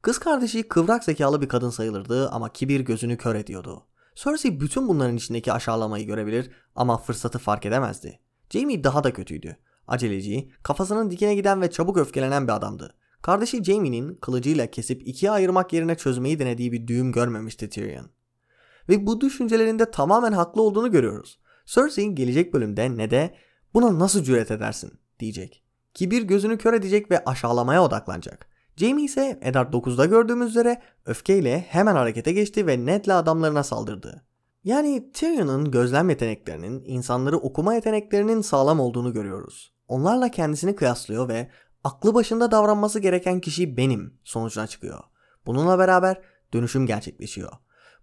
[0.03, 3.87] Kız kardeşi kıvrak zekalı bir kadın sayılırdı ama kibir gözünü kör ediyordu.
[4.15, 8.21] Cersei bütün bunların içindeki aşağılamayı görebilir ama fırsatı fark edemezdi.
[8.51, 9.57] Jaime daha da kötüydü.
[9.87, 12.95] Aceleci, kafasının dikine giden ve çabuk öfkelenen bir adamdı.
[13.23, 18.11] Kardeşi Jaime'nin kılıcıyla kesip ikiye ayırmak yerine çözmeyi denediği bir düğüm görmemişti Tyrion.
[18.89, 21.41] Ve bu düşüncelerinde tamamen haklı olduğunu görüyoruz.
[21.67, 23.35] Cersei gelecek bölümde ne de
[23.75, 25.64] buna nasıl cüret edersin diyecek.
[25.95, 28.47] Kibir gözünü kör edecek ve aşağılamaya odaklanacak.
[28.77, 34.25] Jamie ise Eddard 9'da gördüğümüz üzere öfkeyle hemen harekete geçti ve Ned'le adamlarına saldırdı.
[34.65, 39.75] Yani Tyrion'un gözlem yeteneklerinin, insanları okuma yeteneklerinin sağlam olduğunu görüyoruz.
[39.89, 41.51] Onlarla kendisini kıyaslıyor ve
[41.85, 45.01] aklı başında davranması gereken kişi benim sonucuna çıkıyor.
[45.47, 46.21] Bununla beraber
[46.53, 47.53] dönüşüm gerçekleşiyor.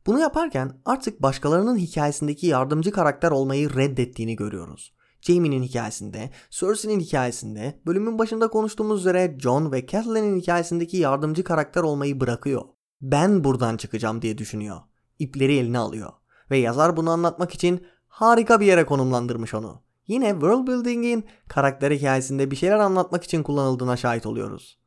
[0.06, 4.94] Bunu yaparken artık başkalarının hikayesindeki yardımcı karakter olmayı reddettiğini görüyoruz.
[5.22, 12.20] Jaime'nin hikayesinde, Cersei'nin hikayesinde, bölümün başında konuştuğumuz üzere Jon ve Catelyn'in hikayesindeki yardımcı karakter olmayı
[12.20, 12.62] bırakıyor.
[13.02, 14.78] Ben buradan çıkacağım diye düşünüyor.
[15.20, 16.12] İpleri eline alıyor.
[16.52, 19.82] Ve yazar bunu anlatmak için harika bir yere konumlandırmış onu.
[20.08, 24.80] Yine world building'in karakter hikayesinde bir şeyler anlatmak için kullanıldığına şahit oluyoruz.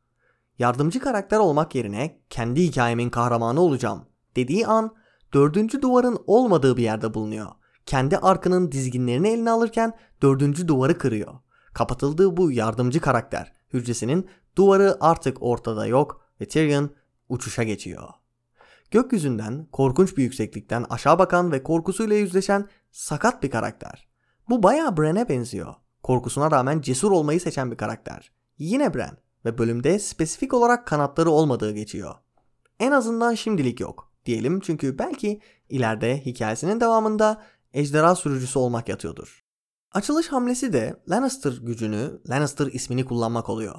[0.58, 4.04] Yardımcı karakter olmak yerine kendi hikayemin kahramanı olacağım
[4.36, 4.94] dediği an
[5.34, 7.46] dördüncü duvarın olmadığı bir yerde bulunuyor
[7.86, 9.92] kendi arkının dizginlerini eline alırken
[10.22, 11.34] dördüncü duvarı kırıyor.
[11.74, 16.90] Kapatıldığı bu yardımcı karakter hücresinin duvarı artık ortada yok ve Tyrion
[17.28, 18.08] uçuşa geçiyor.
[18.90, 24.08] Gökyüzünden korkunç bir yükseklikten aşağı bakan ve korkusuyla yüzleşen sakat bir karakter.
[24.48, 25.74] Bu bayağı Bran'e benziyor.
[26.02, 28.32] Korkusuna rağmen cesur olmayı seçen bir karakter.
[28.58, 32.14] Yine Bran ve bölümde spesifik olarak kanatları olmadığı geçiyor.
[32.80, 37.42] En azından şimdilik yok diyelim çünkü belki ileride hikayesinin devamında
[37.74, 39.44] ejderha sürücüsü olmak yatıyordur.
[39.92, 43.74] Açılış hamlesi de Lannister gücünü, Lannister ismini kullanmak oluyor.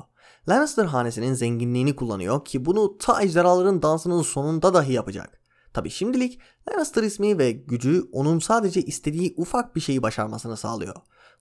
[0.50, 5.42] Lannister hanesinin zenginliğini kullanıyor ki bunu ta ejderhaların dansının sonunda dahi yapacak.
[5.74, 10.96] Tabi şimdilik Lannister ismi ve gücü onun sadece istediği ufak bir şeyi başarmasını sağlıyor.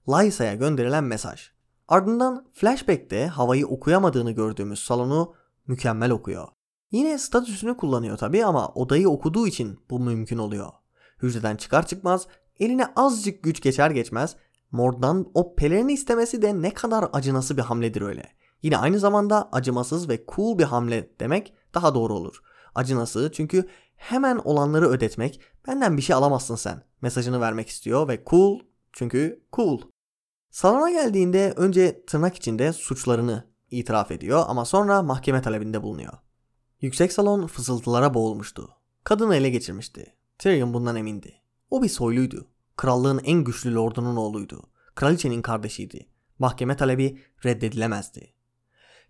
[0.09, 1.51] Lysa'ya gönderilen mesaj.
[1.89, 5.35] Ardından flashback'te havayı okuyamadığını gördüğümüz salonu
[5.67, 6.49] mükemmel okuyor.
[6.91, 10.73] Yine statüsünü kullanıyor tabi ama odayı okuduğu için bu mümkün oluyor.
[11.23, 12.27] Hücreden çıkar çıkmaz
[12.61, 14.37] eline azıcık güç geçer geçmez
[14.71, 18.29] Mord'dan o pelerini istemesi de ne kadar acınası bir hamledir öyle.
[18.63, 22.43] Yine aynı zamanda acımasız ve cool bir hamle demek daha doğru olur.
[22.75, 28.61] Acınası çünkü hemen olanları ödetmek benden bir şey alamazsın sen mesajını vermek istiyor ve cool
[28.93, 29.81] çünkü cool.
[30.51, 36.13] Salona geldiğinde önce tırnak içinde suçlarını itiraf ediyor ama sonra mahkeme talebinde bulunuyor.
[36.81, 38.71] Yüksek salon fısıltılara boğulmuştu.
[39.05, 40.15] Kadını ele geçirmişti.
[40.39, 41.44] Tyrion bundan emindi.
[41.75, 42.47] O bir soyluydu.
[42.77, 44.63] Krallığın en güçlü lordunun oğluydu.
[44.95, 46.07] Kraliçenin kardeşiydi.
[46.39, 48.35] Mahkeme talebi reddedilemezdi.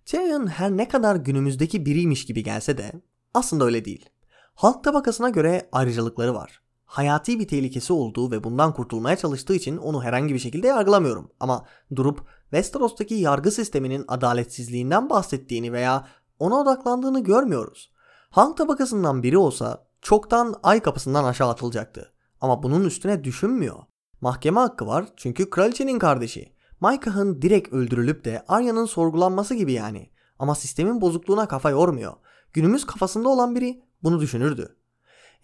[0.04, 2.92] Tyrion her ne kadar günümüzdeki biriymiş gibi gelse de
[3.34, 4.10] aslında öyle değil.
[4.54, 6.62] Halk tabakasına göre ayrıcalıkları var.
[6.84, 11.30] Hayati bir tehlikesi olduğu ve bundan kurtulmaya çalıştığı için onu herhangi bir şekilde yargılamıyorum.
[11.40, 11.64] Ama
[11.96, 17.92] durup Westeros'taki yargı sisteminin adaletsizliğinden bahsettiğini veya ona odaklandığını görmüyoruz.
[18.30, 22.13] Halk tabakasından biri olsa çoktan ay kapısından aşağı atılacaktı.
[22.44, 23.78] Ama bunun üstüne düşünmüyor.
[24.20, 26.52] Mahkeme hakkı var çünkü kraliçenin kardeşi.
[26.80, 30.10] Maikah'ın direkt öldürülüp de Arya'nın sorgulanması gibi yani.
[30.38, 32.12] Ama sistemin bozukluğuna kafa yormuyor.
[32.52, 34.76] Günümüz kafasında olan biri bunu düşünürdü.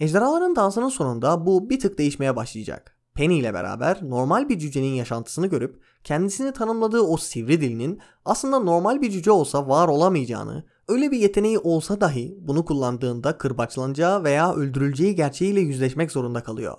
[0.00, 2.98] Ejderhaların dansının sonunda bu bir tık değişmeye başlayacak.
[3.14, 9.02] Penny ile beraber normal bir cücenin yaşantısını görüp kendisini tanımladığı o sivri dilinin aslında normal
[9.02, 15.14] bir cüce olsa var olamayacağını, öyle bir yeteneği olsa dahi bunu kullandığında kırbaçlanacağı veya öldürüleceği
[15.14, 16.76] gerçeğiyle yüzleşmek zorunda kalıyor.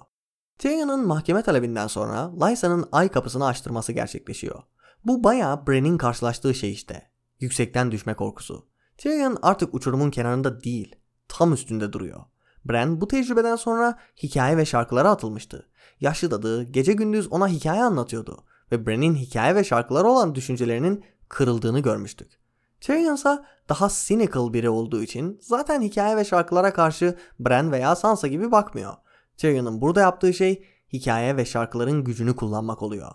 [0.62, 4.64] Tyrion'un mahkeme talebinden sonra Lysa'nın ay kapısını açtırması gerçekleşiyor.
[5.06, 7.12] Bu bayağı Bran'in karşılaştığı şey işte.
[7.40, 8.68] Yüksekten düşme korkusu.
[8.98, 10.96] Tyrion artık uçurumun kenarında değil,
[11.28, 12.22] tam üstünde duruyor.
[12.66, 15.70] Bran bu tecrübeden sonra hikaye ve şarkılara atılmıştı.
[16.00, 21.80] Yaşlı dadı gece gündüz ona hikaye anlatıyordu ve Bran'in hikaye ve şarkılara olan düşüncelerinin kırıldığını
[21.80, 22.40] görmüştük.
[22.82, 28.28] Tyrion ise daha cynical biri olduğu için zaten hikaye ve şarkılara karşı Bran veya Sansa
[28.28, 28.94] gibi bakmıyor.
[29.42, 33.12] Tyrion'un burada yaptığı şey hikaye ve şarkıların gücünü kullanmak oluyor.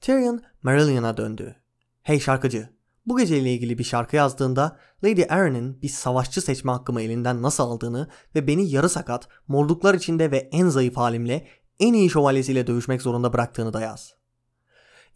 [0.00, 1.56] Tyrion Marillion'a döndü.
[2.02, 2.68] Hey şarkıcı,
[3.06, 8.08] bu geceyle ilgili bir şarkı yazdığında Lady Arryn'in bir savaşçı seçme hakkımı elinden nasıl aldığını
[8.34, 11.46] ve beni yarı sakat, morduklar içinde ve en zayıf halimle
[11.80, 14.14] en iyi şövalyesiyle dövüşmek zorunda bıraktığını da yaz.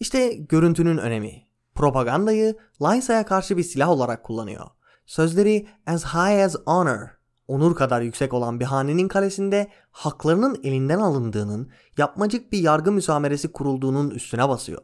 [0.01, 1.47] İşte görüntünün önemi.
[1.75, 4.67] Propagandayı Lysa'ya karşı bir silah olarak kullanıyor.
[5.07, 11.71] Sözleri as high as honor onur kadar yüksek olan bir hanenin kalesinde haklarının elinden alındığının,
[11.99, 14.83] yapmacık bir yargı müsameresi kurulduğunun üstüne basıyor.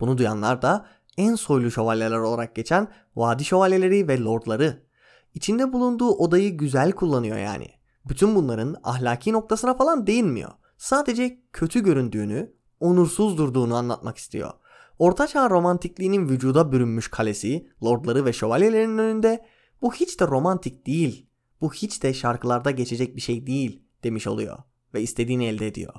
[0.00, 4.82] Bunu duyanlar da en soylu şövalyeler olarak geçen vadi şövalyeleri ve lordları.
[5.34, 7.66] İçinde bulunduğu odayı güzel kullanıyor yani.
[8.08, 10.50] Bütün bunların ahlaki noktasına falan değinmiyor.
[10.76, 14.50] Sadece kötü göründüğünü, onursuz durduğunu anlatmak istiyor.
[14.98, 19.46] Ortaçağ romantikliğinin vücuda bürünmüş kalesi, lordları ve şövalyelerin önünde
[19.82, 21.27] bu hiç de romantik değil
[21.60, 24.58] bu hiç de şarkılarda geçecek bir şey değil demiş oluyor
[24.94, 25.94] ve istediğini elde ediyor.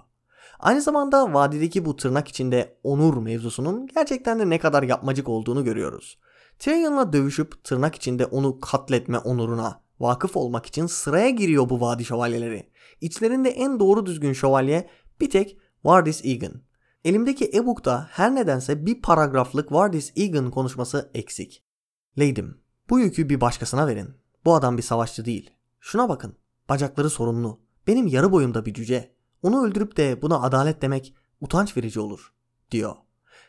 [0.60, 6.20] Aynı zamanda vadideki bu tırnak içinde onur mevzusunun gerçekten de ne kadar yapmacık olduğunu görüyoruz.
[6.60, 12.70] Tyrion'la dövüşüp tırnak içinde onu katletme onuruna vakıf olmak için sıraya giriyor bu vadi şövalyeleri.
[13.02, 14.90] İçlerinde en doğru düzgün şövalye
[15.22, 16.62] bir tek Vardis Egan.
[17.06, 21.64] Elimdeki e-book'ta her nedense bir paragraflık Vardis Egan konuşması eksik.
[22.20, 24.19] Leydim, bu yükü bir başkasına verin.
[24.46, 25.50] Bu adam bir savaşçı değil.
[25.80, 26.36] Şuna bakın.
[26.70, 27.60] Bacakları sorunlu.
[27.88, 29.16] Benim yarı boyumda bir cüce.
[29.44, 32.34] Onu öldürüp de buna adalet demek utanç verici olur,
[32.72, 32.96] diyor.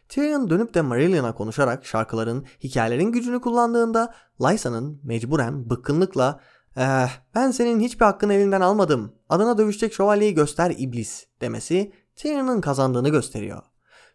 [0.09, 6.40] Tyrion dönüp de Marillion'a konuşarak şarkıların, hikayelerin gücünü kullandığında Lysa'nın mecburen bıkkınlıkla
[6.76, 9.12] eh, ben senin hiçbir hakkını elinden almadım.
[9.29, 13.62] Adına dövüşecek şövalyeyi göster iblis demesi Tyrion'un kazandığını gösteriyor.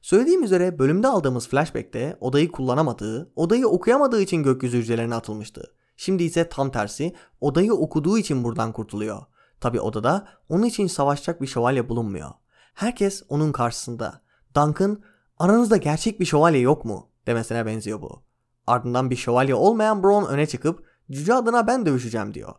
[0.01, 5.63] Söylediğim üzere bölümde aldığımız flashback'te odayı kullanamadığı, odayı okuyamadığı için gökyüzü hücrelerine atılmıştı.
[5.97, 9.21] Şimdi ise tam tersi odayı okuduğu için buradan kurtuluyor.
[9.59, 12.29] Tabi odada onun için savaşacak bir şövalye bulunmuyor.
[12.73, 14.21] Herkes onun karşısında.
[14.55, 15.01] Duncan
[15.37, 18.23] aranızda gerçek bir şövalye yok mu demesine benziyor bu.
[18.67, 22.53] Ardından bir şövalye olmayan Bron öne çıkıp cüce adına ben dövüşeceğim diyor.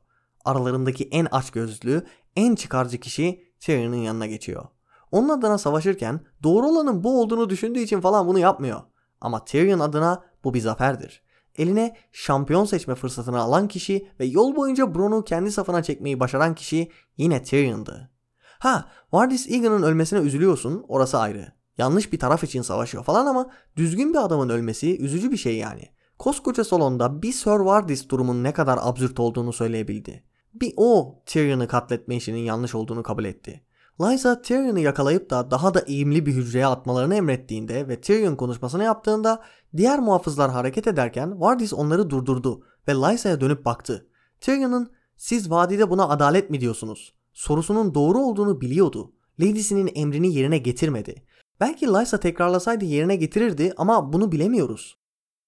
[0.44, 4.64] Aralarındaki en açgözlü, en çıkarcı kişi Tyrion'un yanına geçiyor.
[5.12, 8.80] Onun adına savaşırken doğru olanın bu olduğunu düşündüğü için falan bunu yapmıyor.
[9.20, 11.22] Ama Tyrion adına bu bir zaferdir.
[11.58, 16.90] Eline şampiyon seçme fırsatını alan kişi ve yol boyunca Bron'u kendi safına çekmeyi başaran kişi
[17.16, 18.10] yine Tyrion'dı.
[18.58, 21.52] Ha, Vardis Egan'ın ölmesine üzülüyorsun, orası ayrı.
[21.78, 25.88] Yanlış bir taraf için savaşıyor falan ama düzgün bir adamın ölmesi üzücü bir şey yani.
[26.18, 30.24] Koskoca salonda bir Sir Vardis durumun ne kadar absürt olduğunu söyleyebildi.
[30.54, 33.62] Bir o Tyrion'u katletme işinin yanlış olduğunu kabul etti.
[34.00, 39.42] Lysa Tyrion'u yakalayıp da daha da eğimli bir hücreye atmalarını emrettiğinde ve Tyrion konuşmasını yaptığında
[39.76, 44.06] diğer muhafızlar hareket ederken Vardis onları durdurdu ve Lysa'ya dönüp baktı.
[44.40, 47.14] Tyrion'un siz vadide buna adalet mi diyorsunuz?
[47.32, 49.12] Sorusunun doğru olduğunu biliyordu.
[49.40, 51.22] Lady'sinin emrini yerine getirmedi.
[51.60, 54.98] Belki Lysa tekrarlasaydı yerine getirirdi ama bunu bilemiyoruz.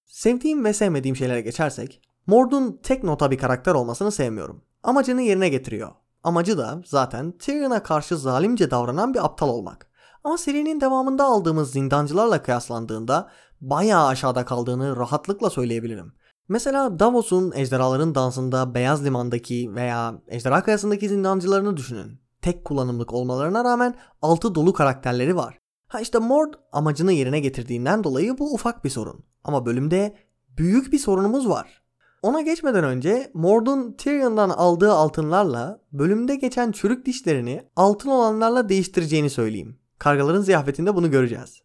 [0.05, 4.61] Sevdiğim ve sevmediğim şeylere geçersek, Mord'un tek nota bir karakter olmasını sevmiyorum.
[4.83, 5.91] Amacını yerine getiriyor.
[6.23, 9.89] Amacı da zaten Tyrion'a karşı zalimce davranan bir aptal olmak.
[10.23, 13.29] Ama serinin devamında aldığımız zindancılarla kıyaslandığında
[13.61, 16.13] bayağı aşağıda kaldığını rahatlıkla söyleyebilirim.
[16.47, 22.21] Mesela Davos'un Ejderhaların Dansı'nda Beyaz Liman'daki veya Ejderha Kayası'ndaki zindancılarını düşünün.
[22.41, 25.59] Tek kullanımlık olmalarına rağmen altı dolu karakterleri var.
[25.87, 29.25] Ha işte Mord amacını yerine getirdiğinden dolayı bu ufak bir sorun.
[29.43, 30.15] Ama bölümde
[30.57, 31.83] büyük bir sorunumuz var.
[32.21, 39.79] Ona geçmeden önce Mord'un Tyrion'dan aldığı altınlarla bölümde geçen çürük dişlerini altın olanlarla değiştireceğini söyleyeyim.
[39.99, 41.61] Kargaların ziyafetinde bunu göreceğiz.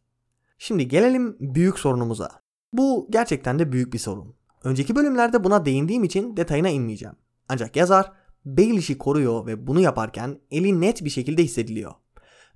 [0.59, 2.31] Şimdi gelelim büyük sorunumuza.
[2.73, 4.35] Bu gerçekten de büyük bir sorun.
[4.65, 7.15] Önceki bölümlerde buna değindiğim için detayına inmeyeceğim.
[7.49, 8.13] Ancak yazar
[8.45, 11.93] Baelish'i koruyor ve bunu yaparken eli net bir şekilde hissediliyor.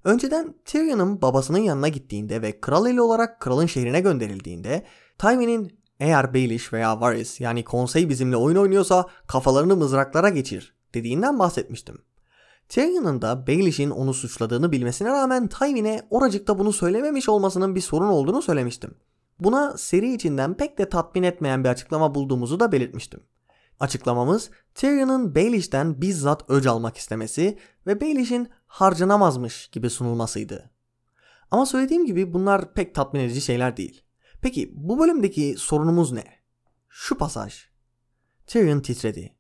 [0.05, 4.85] Önceden Tyrion'un babasının yanına gittiğinde ve kral eli olarak kralın şehrine gönderildiğinde
[5.19, 11.99] Tywin'in eğer Baelish veya Varys yani konsey bizimle oyun oynuyorsa kafalarını mızraklara geçir dediğinden bahsetmiştim.
[12.69, 18.43] Tyrion'un da Baelish'in onu suçladığını bilmesine rağmen Tywin'e oracıkta bunu söylememiş olmasının bir sorun olduğunu
[18.43, 18.95] söylemiştim.
[19.41, 23.21] Buna seri içinden pek de tatmin etmeyen bir açıklama bulduğumuzu da belirtmiştim.
[23.81, 30.71] Açıklamamız Tyrion'un Baelish'ten bizzat öc almak istemesi ve Baelish'in harcanamazmış gibi sunulmasıydı.
[31.51, 34.03] Ama söylediğim gibi bunlar pek tatmin edici şeyler değil.
[34.43, 36.25] Peki bu bölümdeki sorunumuz ne?
[36.89, 37.69] Şu pasaj.
[38.47, 39.37] Tyrion titredi.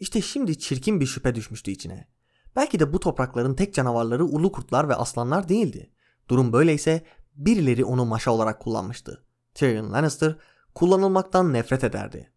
[0.00, 2.08] İşte şimdi çirkin bir şüphe düşmüştü içine.
[2.56, 5.90] Belki de bu toprakların tek canavarları ulu kurtlar ve aslanlar değildi.
[6.28, 7.02] Durum böyleyse
[7.34, 9.24] birileri onu maşa olarak kullanmıştı.
[9.54, 10.36] Tyrion Lannister
[10.74, 12.32] kullanılmaktan nefret ederdi.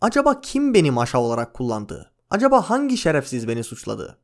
[0.00, 2.12] Acaba kim beni maşa olarak kullandı?
[2.30, 4.18] Acaba hangi şerefsiz beni suçladı?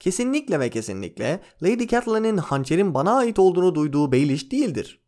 [0.00, 5.02] Kesinlikle ve kesinlikle Lady Catelyn'in hançerin bana ait olduğunu duyduğu Baelish değildir.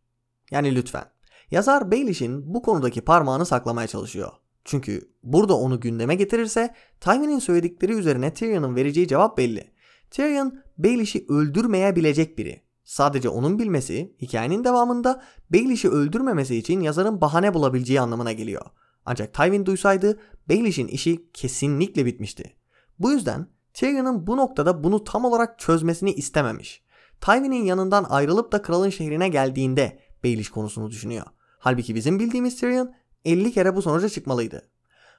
[0.50, 1.15] Yani lütfen.
[1.50, 4.32] Yazar Baelish'in bu konudaki parmağını saklamaya çalışıyor.
[4.64, 9.76] Çünkü burada onu gündeme getirirse Tywin'in söyledikleri üzerine Tyrion'un vereceği cevap belli.
[10.10, 12.62] Tyrion Baelish'i öldürmeyebilecek biri.
[12.84, 18.62] Sadece onun bilmesi hikayenin devamında Baelish'i öldürmemesi için yazarın bahane bulabileceği anlamına geliyor.
[19.04, 22.56] Ancak Tywin duysaydı Baelish'in işi kesinlikle bitmişti.
[22.98, 26.82] Bu yüzden Tyrion'un bu noktada bunu tam olarak çözmesini istememiş.
[27.20, 31.26] Tywin'in yanından ayrılıp da kralın şehrine geldiğinde Baelish konusunu düşünüyor.
[31.66, 34.62] Halbuki bizim bildiğimiz Tyrion 50 kere bu sonuca çıkmalıydı.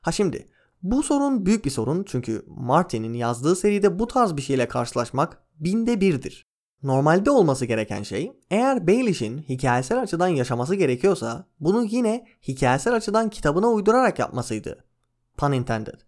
[0.01, 0.47] Ha şimdi
[0.83, 6.01] bu sorun büyük bir sorun çünkü Martin'in yazdığı seride bu tarz bir şeyle karşılaşmak binde
[6.01, 6.47] birdir.
[6.83, 13.67] Normalde olması gereken şey eğer Baelish'in hikayesel açıdan yaşaması gerekiyorsa bunu yine hikayesel açıdan kitabına
[13.67, 14.83] uydurarak yapmasıydı.
[15.37, 15.99] Pun intended.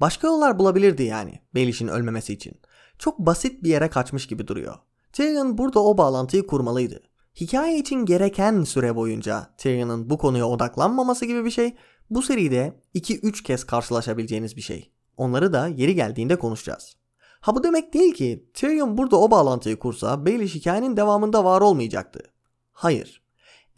[0.00, 2.60] Başka yollar bulabilirdi yani Baelish'in ölmemesi için.
[2.98, 4.74] Çok basit bir yere kaçmış gibi duruyor.
[5.12, 7.02] Tyrion burada o bağlantıyı kurmalıydı.
[7.40, 11.74] Hikaye için gereken süre boyunca Tyrion'un bu konuya odaklanmaması gibi bir şey
[12.10, 14.92] bu seride 2-3 kez karşılaşabileceğiniz bir şey.
[15.16, 16.96] Onları da yeri geldiğinde konuşacağız.
[17.40, 22.20] Ha bu demek değil ki Tyrion burada o bağlantıyı kursa Baelish hikayenin devamında var olmayacaktı.
[22.72, 23.22] Hayır.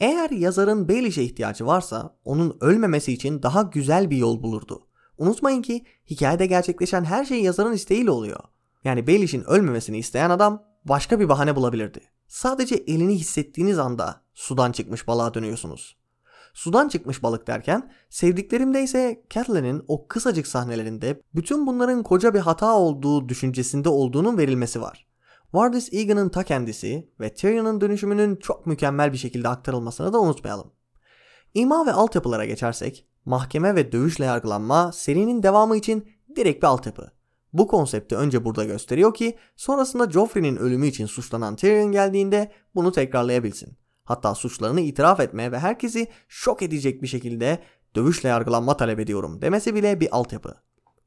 [0.01, 4.87] Eğer yazarın Baelish'e ihtiyacı varsa onun ölmemesi için daha güzel bir yol bulurdu.
[5.19, 8.41] Unutmayın ki hikayede gerçekleşen her şey yazarın isteğiyle oluyor.
[8.85, 12.01] Yani Baelish'in ölmemesini isteyen adam başka bir bahane bulabilirdi.
[12.29, 15.99] Sadece elini hissettiğiniz anda sudan çıkmış balığa dönüyorsunuz.
[16.55, 22.73] Sudan çıkmış balık derken sevdiklerimde ise Catelyn'in o kısacık sahnelerinde bütün bunların koca bir hata
[22.73, 25.07] olduğu düşüncesinde olduğunun verilmesi var.
[25.53, 30.73] Vardis Egan'ın ta kendisi ve Tyrion'un dönüşümünün çok mükemmel bir şekilde aktarılmasını da unutmayalım.
[31.55, 37.18] İma ve altyapılara geçersek, mahkeme ve dövüşle yargılanma serinin devamı için direkt bir altyapı.
[37.53, 43.79] Bu konsepti önce burada gösteriyor ki sonrasında Joffrey'nin ölümü için suçlanan Tyrion geldiğinde bunu tekrarlayabilsin.
[44.05, 47.59] Hatta suçlarını itiraf etme ve herkesi şok edecek bir şekilde
[47.95, 50.55] dövüşle yargılanma talep ediyorum demesi bile bir altyapı.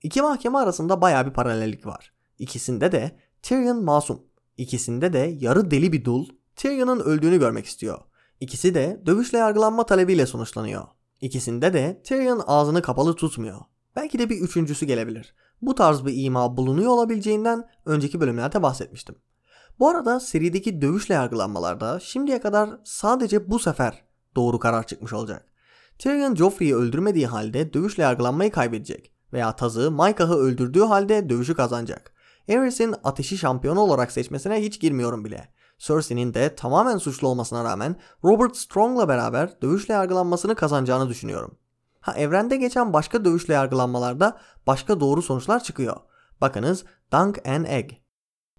[0.03, 2.13] İki mahkeme arasında baya bir paralellik var.
[2.39, 4.22] İkisinde de Tyrion masum.
[4.57, 7.99] İkisinde de yarı deli bir dul Tyrion'un öldüğünü görmek istiyor.
[8.39, 10.84] İkisi de dövüşle yargılanma talebiyle sonuçlanıyor.
[11.22, 13.59] İkisinde de Tyrion ağzını kapalı tutmuyor.
[13.95, 15.36] Belki de bir üçüncüsü gelebilir.
[15.62, 19.16] Bu tarz bir ima bulunuyor olabileceğinden önceki bölümlerde bahsetmiştim.
[19.80, 24.03] Bu arada serideki dövüşle yargılanmalarda şimdiye kadar sadece bu sefer
[24.36, 25.45] doğru karar çıkmış olacak.
[25.99, 32.14] Tyrion Joffrey'i öldürmediği halde dövüşle yargılanmayı kaybedecek Veya tazı Maikah'ı öldürdüğü halde dövüşü kazanacak.
[32.49, 35.53] Aerys'in ateşi şampiyonu olarak seçmesine hiç girmiyorum bile.
[35.78, 41.57] Cersei'nin de tamamen suçlu olmasına rağmen Robert Strong'la beraber dövüşle yargılanmasını kazanacağını düşünüyorum.
[42.02, 44.38] Ha evrende geçen başka dövüşle yargılanmalarda
[44.68, 45.95] başka doğru sonuçlar çıkıyor.
[46.41, 47.91] Bakınız Dunk and Egg.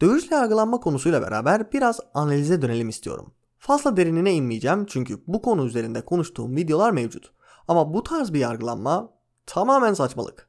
[0.00, 3.34] Dövüşle yargılanma konusuyla beraber biraz analize dönelim istiyorum.
[3.58, 7.32] Fazla derinine inmeyeceğim çünkü bu konu üzerinde konuştuğum videolar mevcut.
[7.68, 9.10] Ama bu tarz bir yargılanma
[9.46, 10.48] tamamen saçmalık.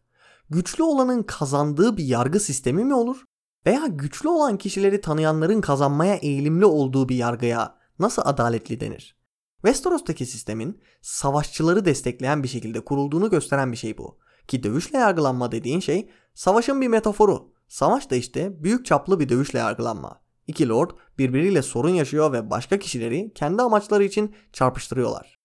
[0.49, 3.23] Güçlü olanın kazandığı bir yargı sistemi mi olur?
[3.65, 9.22] Veya güçlü olan kişileri tanıyanların kazanmaya eğilimli olduğu bir yargıya nasıl adaletli denir?
[9.65, 14.17] Westeros'taki sistemin savaşçıları destekleyen bir şekilde kurulduğunu gösteren bir şey bu.
[14.47, 17.53] Ki dövüşle yargılanma dediğin şey savaşın bir metaforu.
[17.67, 20.21] Savaş da işte büyük çaplı bir dövüşle yargılanma.
[20.47, 25.39] İki lord birbiriyle sorun yaşıyor ve başka kişileri kendi amaçları için çarpıştırıyorlar.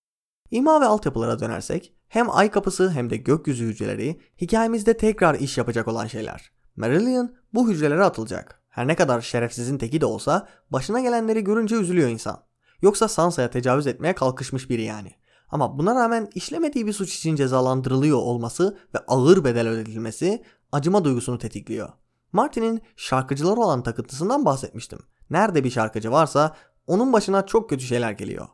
[0.51, 5.89] İma ve altyapılara dönersek hem ay kapısı hem de gökyüzü hücreleri hikayemizde tekrar iş yapacak
[5.89, 6.53] olan şeyler.
[6.77, 8.62] Marillion bu hücrelere atılacak.
[8.69, 12.48] Her ne kadar şerefsizin teki de olsa başına gelenleri görünce üzülüyor insan.
[12.83, 15.12] Yoksa Sansa'ya tecavüz etmeye kalkışmış biri yani.
[15.49, 21.39] Ama buna rağmen işlemediği bir suç için cezalandırılıyor olması ve ağır bedel ödedilmesi acıma duygusunu
[21.39, 21.89] tetikliyor.
[22.33, 24.99] Martin'in şarkıcılar olan takıntısından bahsetmiştim.
[25.31, 26.57] Nerede bir şarkıcı varsa
[26.87, 28.49] onun başına çok kötü şeyler geliyor.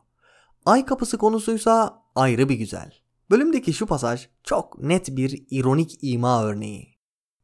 [0.65, 2.93] Ay kapısı konusuysa ayrı bir güzel.
[3.29, 6.95] Bölümdeki şu pasaj çok net bir ironik ima örneği.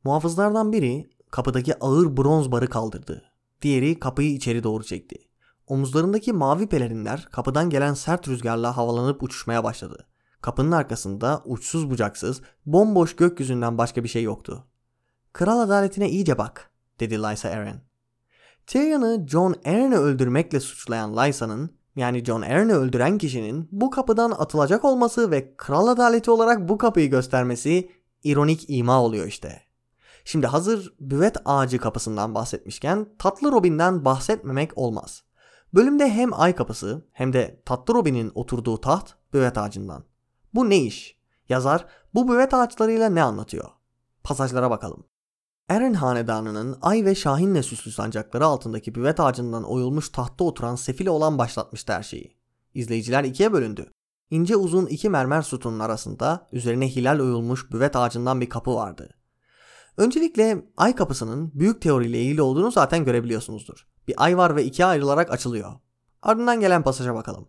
[0.03, 3.23] Muhafızlardan biri kapıdaki ağır bronz barı kaldırdı.
[3.61, 5.30] Diğeri kapıyı içeri doğru çekti.
[5.71, 10.07] Omuzlarındaki mavi pelerinler kapıdan gelen sert rüzgarla havalanıp uçuşmaya başladı.
[10.41, 14.67] Kapının arkasında uçsuz bucaksız, bomboş gökyüzünden başka bir şey yoktu.
[15.33, 17.81] Kral adaletine iyice bak, dedi Lysa Arryn.
[18.67, 25.31] Tyrion'u John Arryn'i öldürmekle suçlayan Lysa'nın, yani John Arryn'i öldüren kişinin bu kapıdan atılacak olması
[25.31, 27.91] ve kral adaleti olarak bu kapıyı göstermesi
[28.23, 29.61] ironik ima oluyor işte.
[30.25, 35.23] Şimdi hazır büvet ağacı kapısından bahsetmişken tatlı Robin'den bahsetmemek olmaz.
[35.73, 40.03] Bölümde hem ay kapısı hem de tatlı Robin'in oturduğu taht büvet ağacından.
[40.53, 41.17] Bu ne iş?
[41.49, 43.69] Yazar bu büvet ağaçlarıyla ne anlatıyor?
[44.23, 45.03] Pasajlara bakalım.
[45.69, 51.37] Eren hanedanının ay ve şahinle süslü sancakları altındaki büvet ağacından oyulmuş tahtta oturan sefile olan
[51.37, 52.37] başlatmıştı her şeyi.
[52.73, 53.91] İzleyiciler ikiye bölündü.
[54.29, 59.09] İnce uzun iki mermer sütunun arasında üzerine hilal oyulmuş büvet ağacından bir kapı vardı.
[59.97, 63.87] Öncelikle ay kapısının büyük teoriyle ilgili olduğunu zaten görebiliyorsunuzdur.
[64.07, 65.71] Bir ay var ve ikiye ayrılarak açılıyor.
[66.21, 67.47] Ardından gelen pasaja bakalım.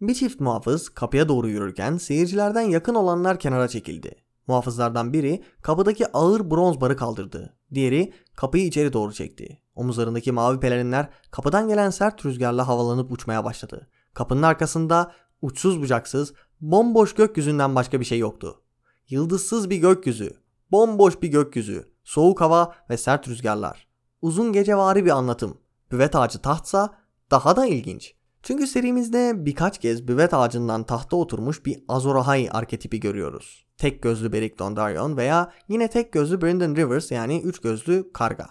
[0.00, 4.14] Bir çift muhafız kapıya doğru yürürken seyircilerden yakın olanlar kenara çekildi.
[4.46, 7.56] Muhafızlardan biri kapıdaki ağır bronz barı kaldırdı.
[7.74, 9.62] Diğeri kapıyı içeri doğru çekti.
[9.74, 13.88] Omuzlarındaki mavi pelerinler kapıdan gelen sert rüzgarla havalanıp uçmaya başladı.
[14.14, 15.12] Kapının arkasında
[15.42, 18.62] uçsuz bucaksız, bomboş gökyüzünden başka bir şey yoktu.
[19.08, 20.30] Yıldızsız bir gökyüzü,
[20.72, 23.86] bomboş bir gökyüzü, soğuk hava ve sert rüzgarlar.
[24.22, 25.58] Uzun gecevari bir anlatım.
[25.92, 26.94] Büvet ağacı tahtsa
[27.30, 28.14] daha da ilginç.
[28.42, 33.66] Çünkü serimizde birkaç kez büvet ağacından tahta oturmuş bir Azor Ahai arketipi görüyoruz.
[33.76, 38.46] Tek gözlü Beric Dondarrion veya yine tek gözlü Brendan Rivers yani üç gözlü karga.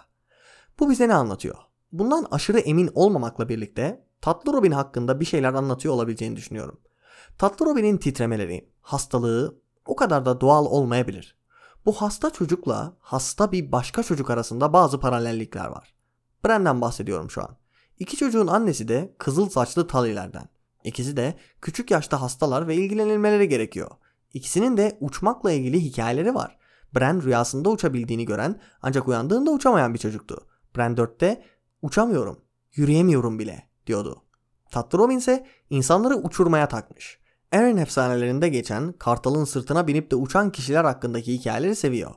[0.79, 1.55] Bu bize ne anlatıyor?
[1.91, 6.79] Bundan aşırı emin olmamakla birlikte Tatlı Robin hakkında bir şeyler anlatıyor olabileceğini düşünüyorum.
[7.37, 11.38] Tatlı Robin'in titremeleri, hastalığı o kadar da doğal olmayabilir.
[11.89, 15.93] Bu hasta çocukla hasta bir başka çocuk arasında bazı paralellikler var.
[16.45, 17.57] Bren'den bahsediyorum şu an.
[17.99, 20.49] İki çocuğun annesi de kızıl saçlı Talilerden.
[20.83, 23.91] İkisi de küçük yaşta hastalar ve ilgilenilmeleri gerekiyor.
[24.33, 26.57] İkisinin de uçmakla ilgili hikayeleri var.
[26.95, 30.47] Bran rüyasında uçabildiğini gören ancak uyandığında uçamayan bir çocuktu.
[30.77, 31.43] Bran 4'te
[31.81, 32.41] uçamıyorum,
[32.73, 34.23] yürüyemiyorum bile diyordu.
[34.71, 37.18] Tatlı Robin ise insanları uçurmaya takmış.
[37.51, 42.11] Eren efsanelerinde geçen kartalın sırtına binip de uçan kişiler hakkındaki hikayeleri seviyor.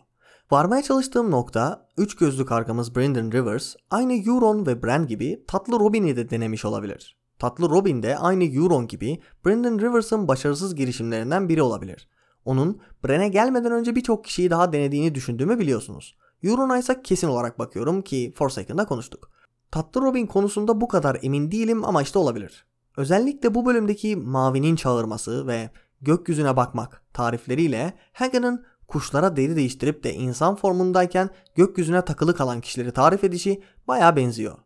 [0.50, 6.16] Varmaya çalıştığım nokta, üç gözlü kargamız Brandon Rivers aynı Euron ve Bran gibi tatlı Robin'i
[6.16, 7.16] de denemiş olabilir.
[7.38, 12.08] Tatlı Robin de aynı Euron gibi Brandon Rivers'ın başarısız girişimlerinden biri olabilir.
[12.44, 16.16] Onun Bran'e gelmeden önce birçok kişiyi daha denediğini düşündüğümü biliyorsunuz.
[16.42, 19.30] Euron'a ise kesin olarak bakıyorum ki Forsaken'da konuştuk.
[19.70, 22.66] Tatlı Robin konusunda bu kadar emin değilim ama işte olabilir.
[22.96, 25.70] Özellikle bu bölümdeki mavinin çağırması ve
[26.00, 33.24] gökyüzüne bakmak tarifleriyle Hagen'ın kuşlara deri değiştirip de insan formundayken gökyüzüne takılı kalan kişileri tarif
[33.24, 34.58] edişi baya benziyor.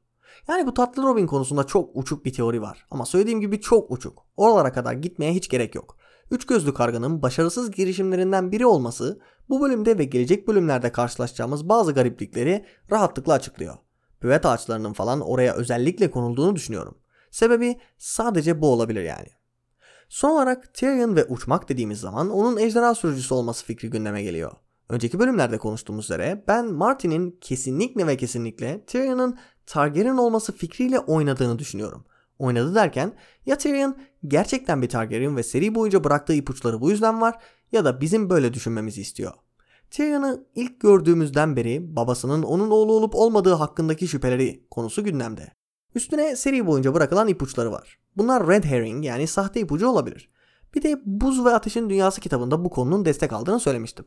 [0.49, 2.87] Yani bu tatlı Robin konusunda çok uçuk bir teori var.
[2.91, 4.23] Ama söylediğim gibi çok uçuk.
[4.37, 5.97] Oralara kadar gitmeye hiç gerek yok.
[6.31, 12.65] Üç gözlü karganın başarısız girişimlerinden biri olması bu bölümde ve gelecek bölümlerde karşılaşacağımız bazı gariplikleri
[12.91, 13.75] rahatlıkla açıklıyor.
[14.23, 16.99] Büvet ağaçlarının falan oraya özellikle konulduğunu düşünüyorum.
[17.37, 19.29] Sebebi sadece bu olabilir yani.
[20.09, 24.53] Son olarak Tyrion ve uçmak dediğimiz zaman onun ejderha sürücüsü olması fikri gündeme geliyor.
[24.89, 32.05] Önceki bölümlerde konuştuğumuz üzere ben Martin'in kesinlikle ve kesinlikle Tyrion'un Targaryen olması fikriyle oynadığını düşünüyorum.
[32.39, 33.13] Oynadı derken
[33.47, 38.01] ya Tyrion gerçekten bir Targaryen ve seri boyunca bıraktığı ipuçları bu yüzden var ya da
[38.01, 39.33] bizim böyle düşünmemizi istiyor.
[39.91, 45.57] Tyrion'u ilk gördüğümüzden beri babasının onun oğlu olup olmadığı hakkındaki şüpheleri konusu gündemde.
[45.97, 47.99] Üstüne seri boyunca bırakılan ipuçları var.
[48.17, 50.31] Bunlar red herring yani sahte ipucu olabilir.
[50.75, 54.05] Bir de Buz ve Ateşin Dünyası kitabında bu konunun destek aldığını söylemiştim.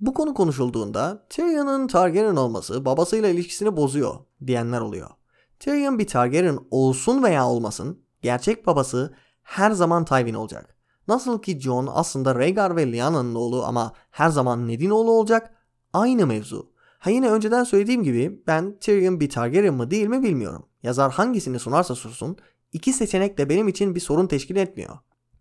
[0.00, 4.14] Bu konu konuşulduğunda Tyrion'un Targaryen olması babasıyla ilişkisini bozuyor
[4.46, 5.10] diyenler oluyor.
[5.58, 10.76] Tyrion bir Targaryen olsun veya olmasın gerçek babası her zaman Tywin olacak.
[11.08, 15.54] Nasıl ki Jon aslında Rhaegar ve Lyanna'nın oğlu ama her zaman Ned'in oğlu olacak.
[15.92, 16.69] Aynı mevzu.
[17.00, 20.66] Ha yine önceden söylediğim gibi ben Tyrion bir Targaryen mı değil mi bilmiyorum.
[20.82, 22.36] Yazar hangisini sunarsa sunsun
[22.72, 24.98] iki seçenek de benim için bir sorun teşkil etmiyor.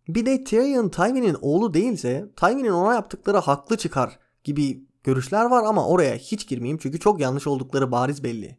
[0.08, 5.88] Bir de Tyrion Tywin'in oğlu değilse Tywin'in ona yaptıkları haklı çıkar gibi görüşler var ama
[5.88, 8.58] oraya hiç girmeyeyim çünkü çok yanlış oldukları bariz belli.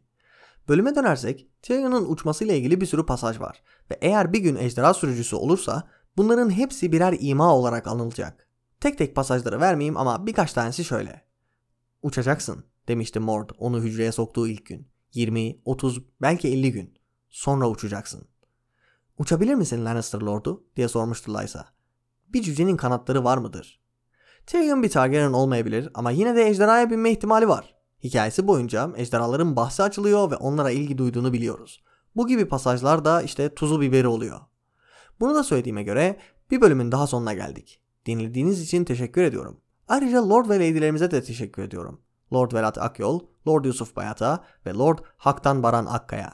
[0.69, 5.35] Bölüme dönersek Tyrion'un uçmasıyla ilgili bir sürü pasaj var ve eğer bir gün ejderha sürücüsü
[5.35, 5.87] olursa
[6.17, 8.47] bunların hepsi birer ima olarak anılacak.
[8.79, 11.21] Tek tek pasajları vermeyeyim ama birkaç tanesi şöyle.
[12.01, 14.87] Uçacaksın demişti Mord onu hücreye soktuğu ilk gün.
[15.13, 16.97] 20, 30 belki 50 gün.
[17.29, 18.27] Sonra uçacaksın.
[19.17, 21.67] Uçabilir misin Lannister Lord'u diye sormuştu Lysa.
[22.27, 23.81] Bir cücenin kanatları var mıdır?
[24.47, 27.75] Tyrion bir Targaryen olmayabilir ama yine de ejderhaya binme ihtimali var.
[28.03, 31.83] Hikayesi boyunca ejderhaların bahsi açılıyor ve onlara ilgi duyduğunu biliyoruz.
[32.15, 34.39] Bu gibi pasajlar da işte tuzu biberi oluyor.
[35.19, 36.19] Bunu da söylediğime göre
[36.51, 37.81] bir bölümün daha sonuna geldik.
[38.05, 39.61] Dinlediğiniz için teşekkür ediyorum.
[39.87, 42.01] Ayrıca Lord ve Lady'lerimize de teşekkür ediyorum.
[42.33, 46.33] Lord Velat Akyol, Lord Yusuf Bayata ve Lord Haktan Baran Akkaya.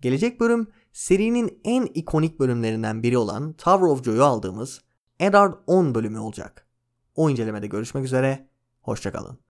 [0.00, 4.80] Gelecek bölüm serinin en ikonik bölümlerinden biri olan Tower of Joy'u aldığımız
[5.20, 6.66] Eddard 10 bölümü olacak.
[7.14, 8.48] O incelemede görüşmek üzere,
[8.80, 9.45] hoşçakalın.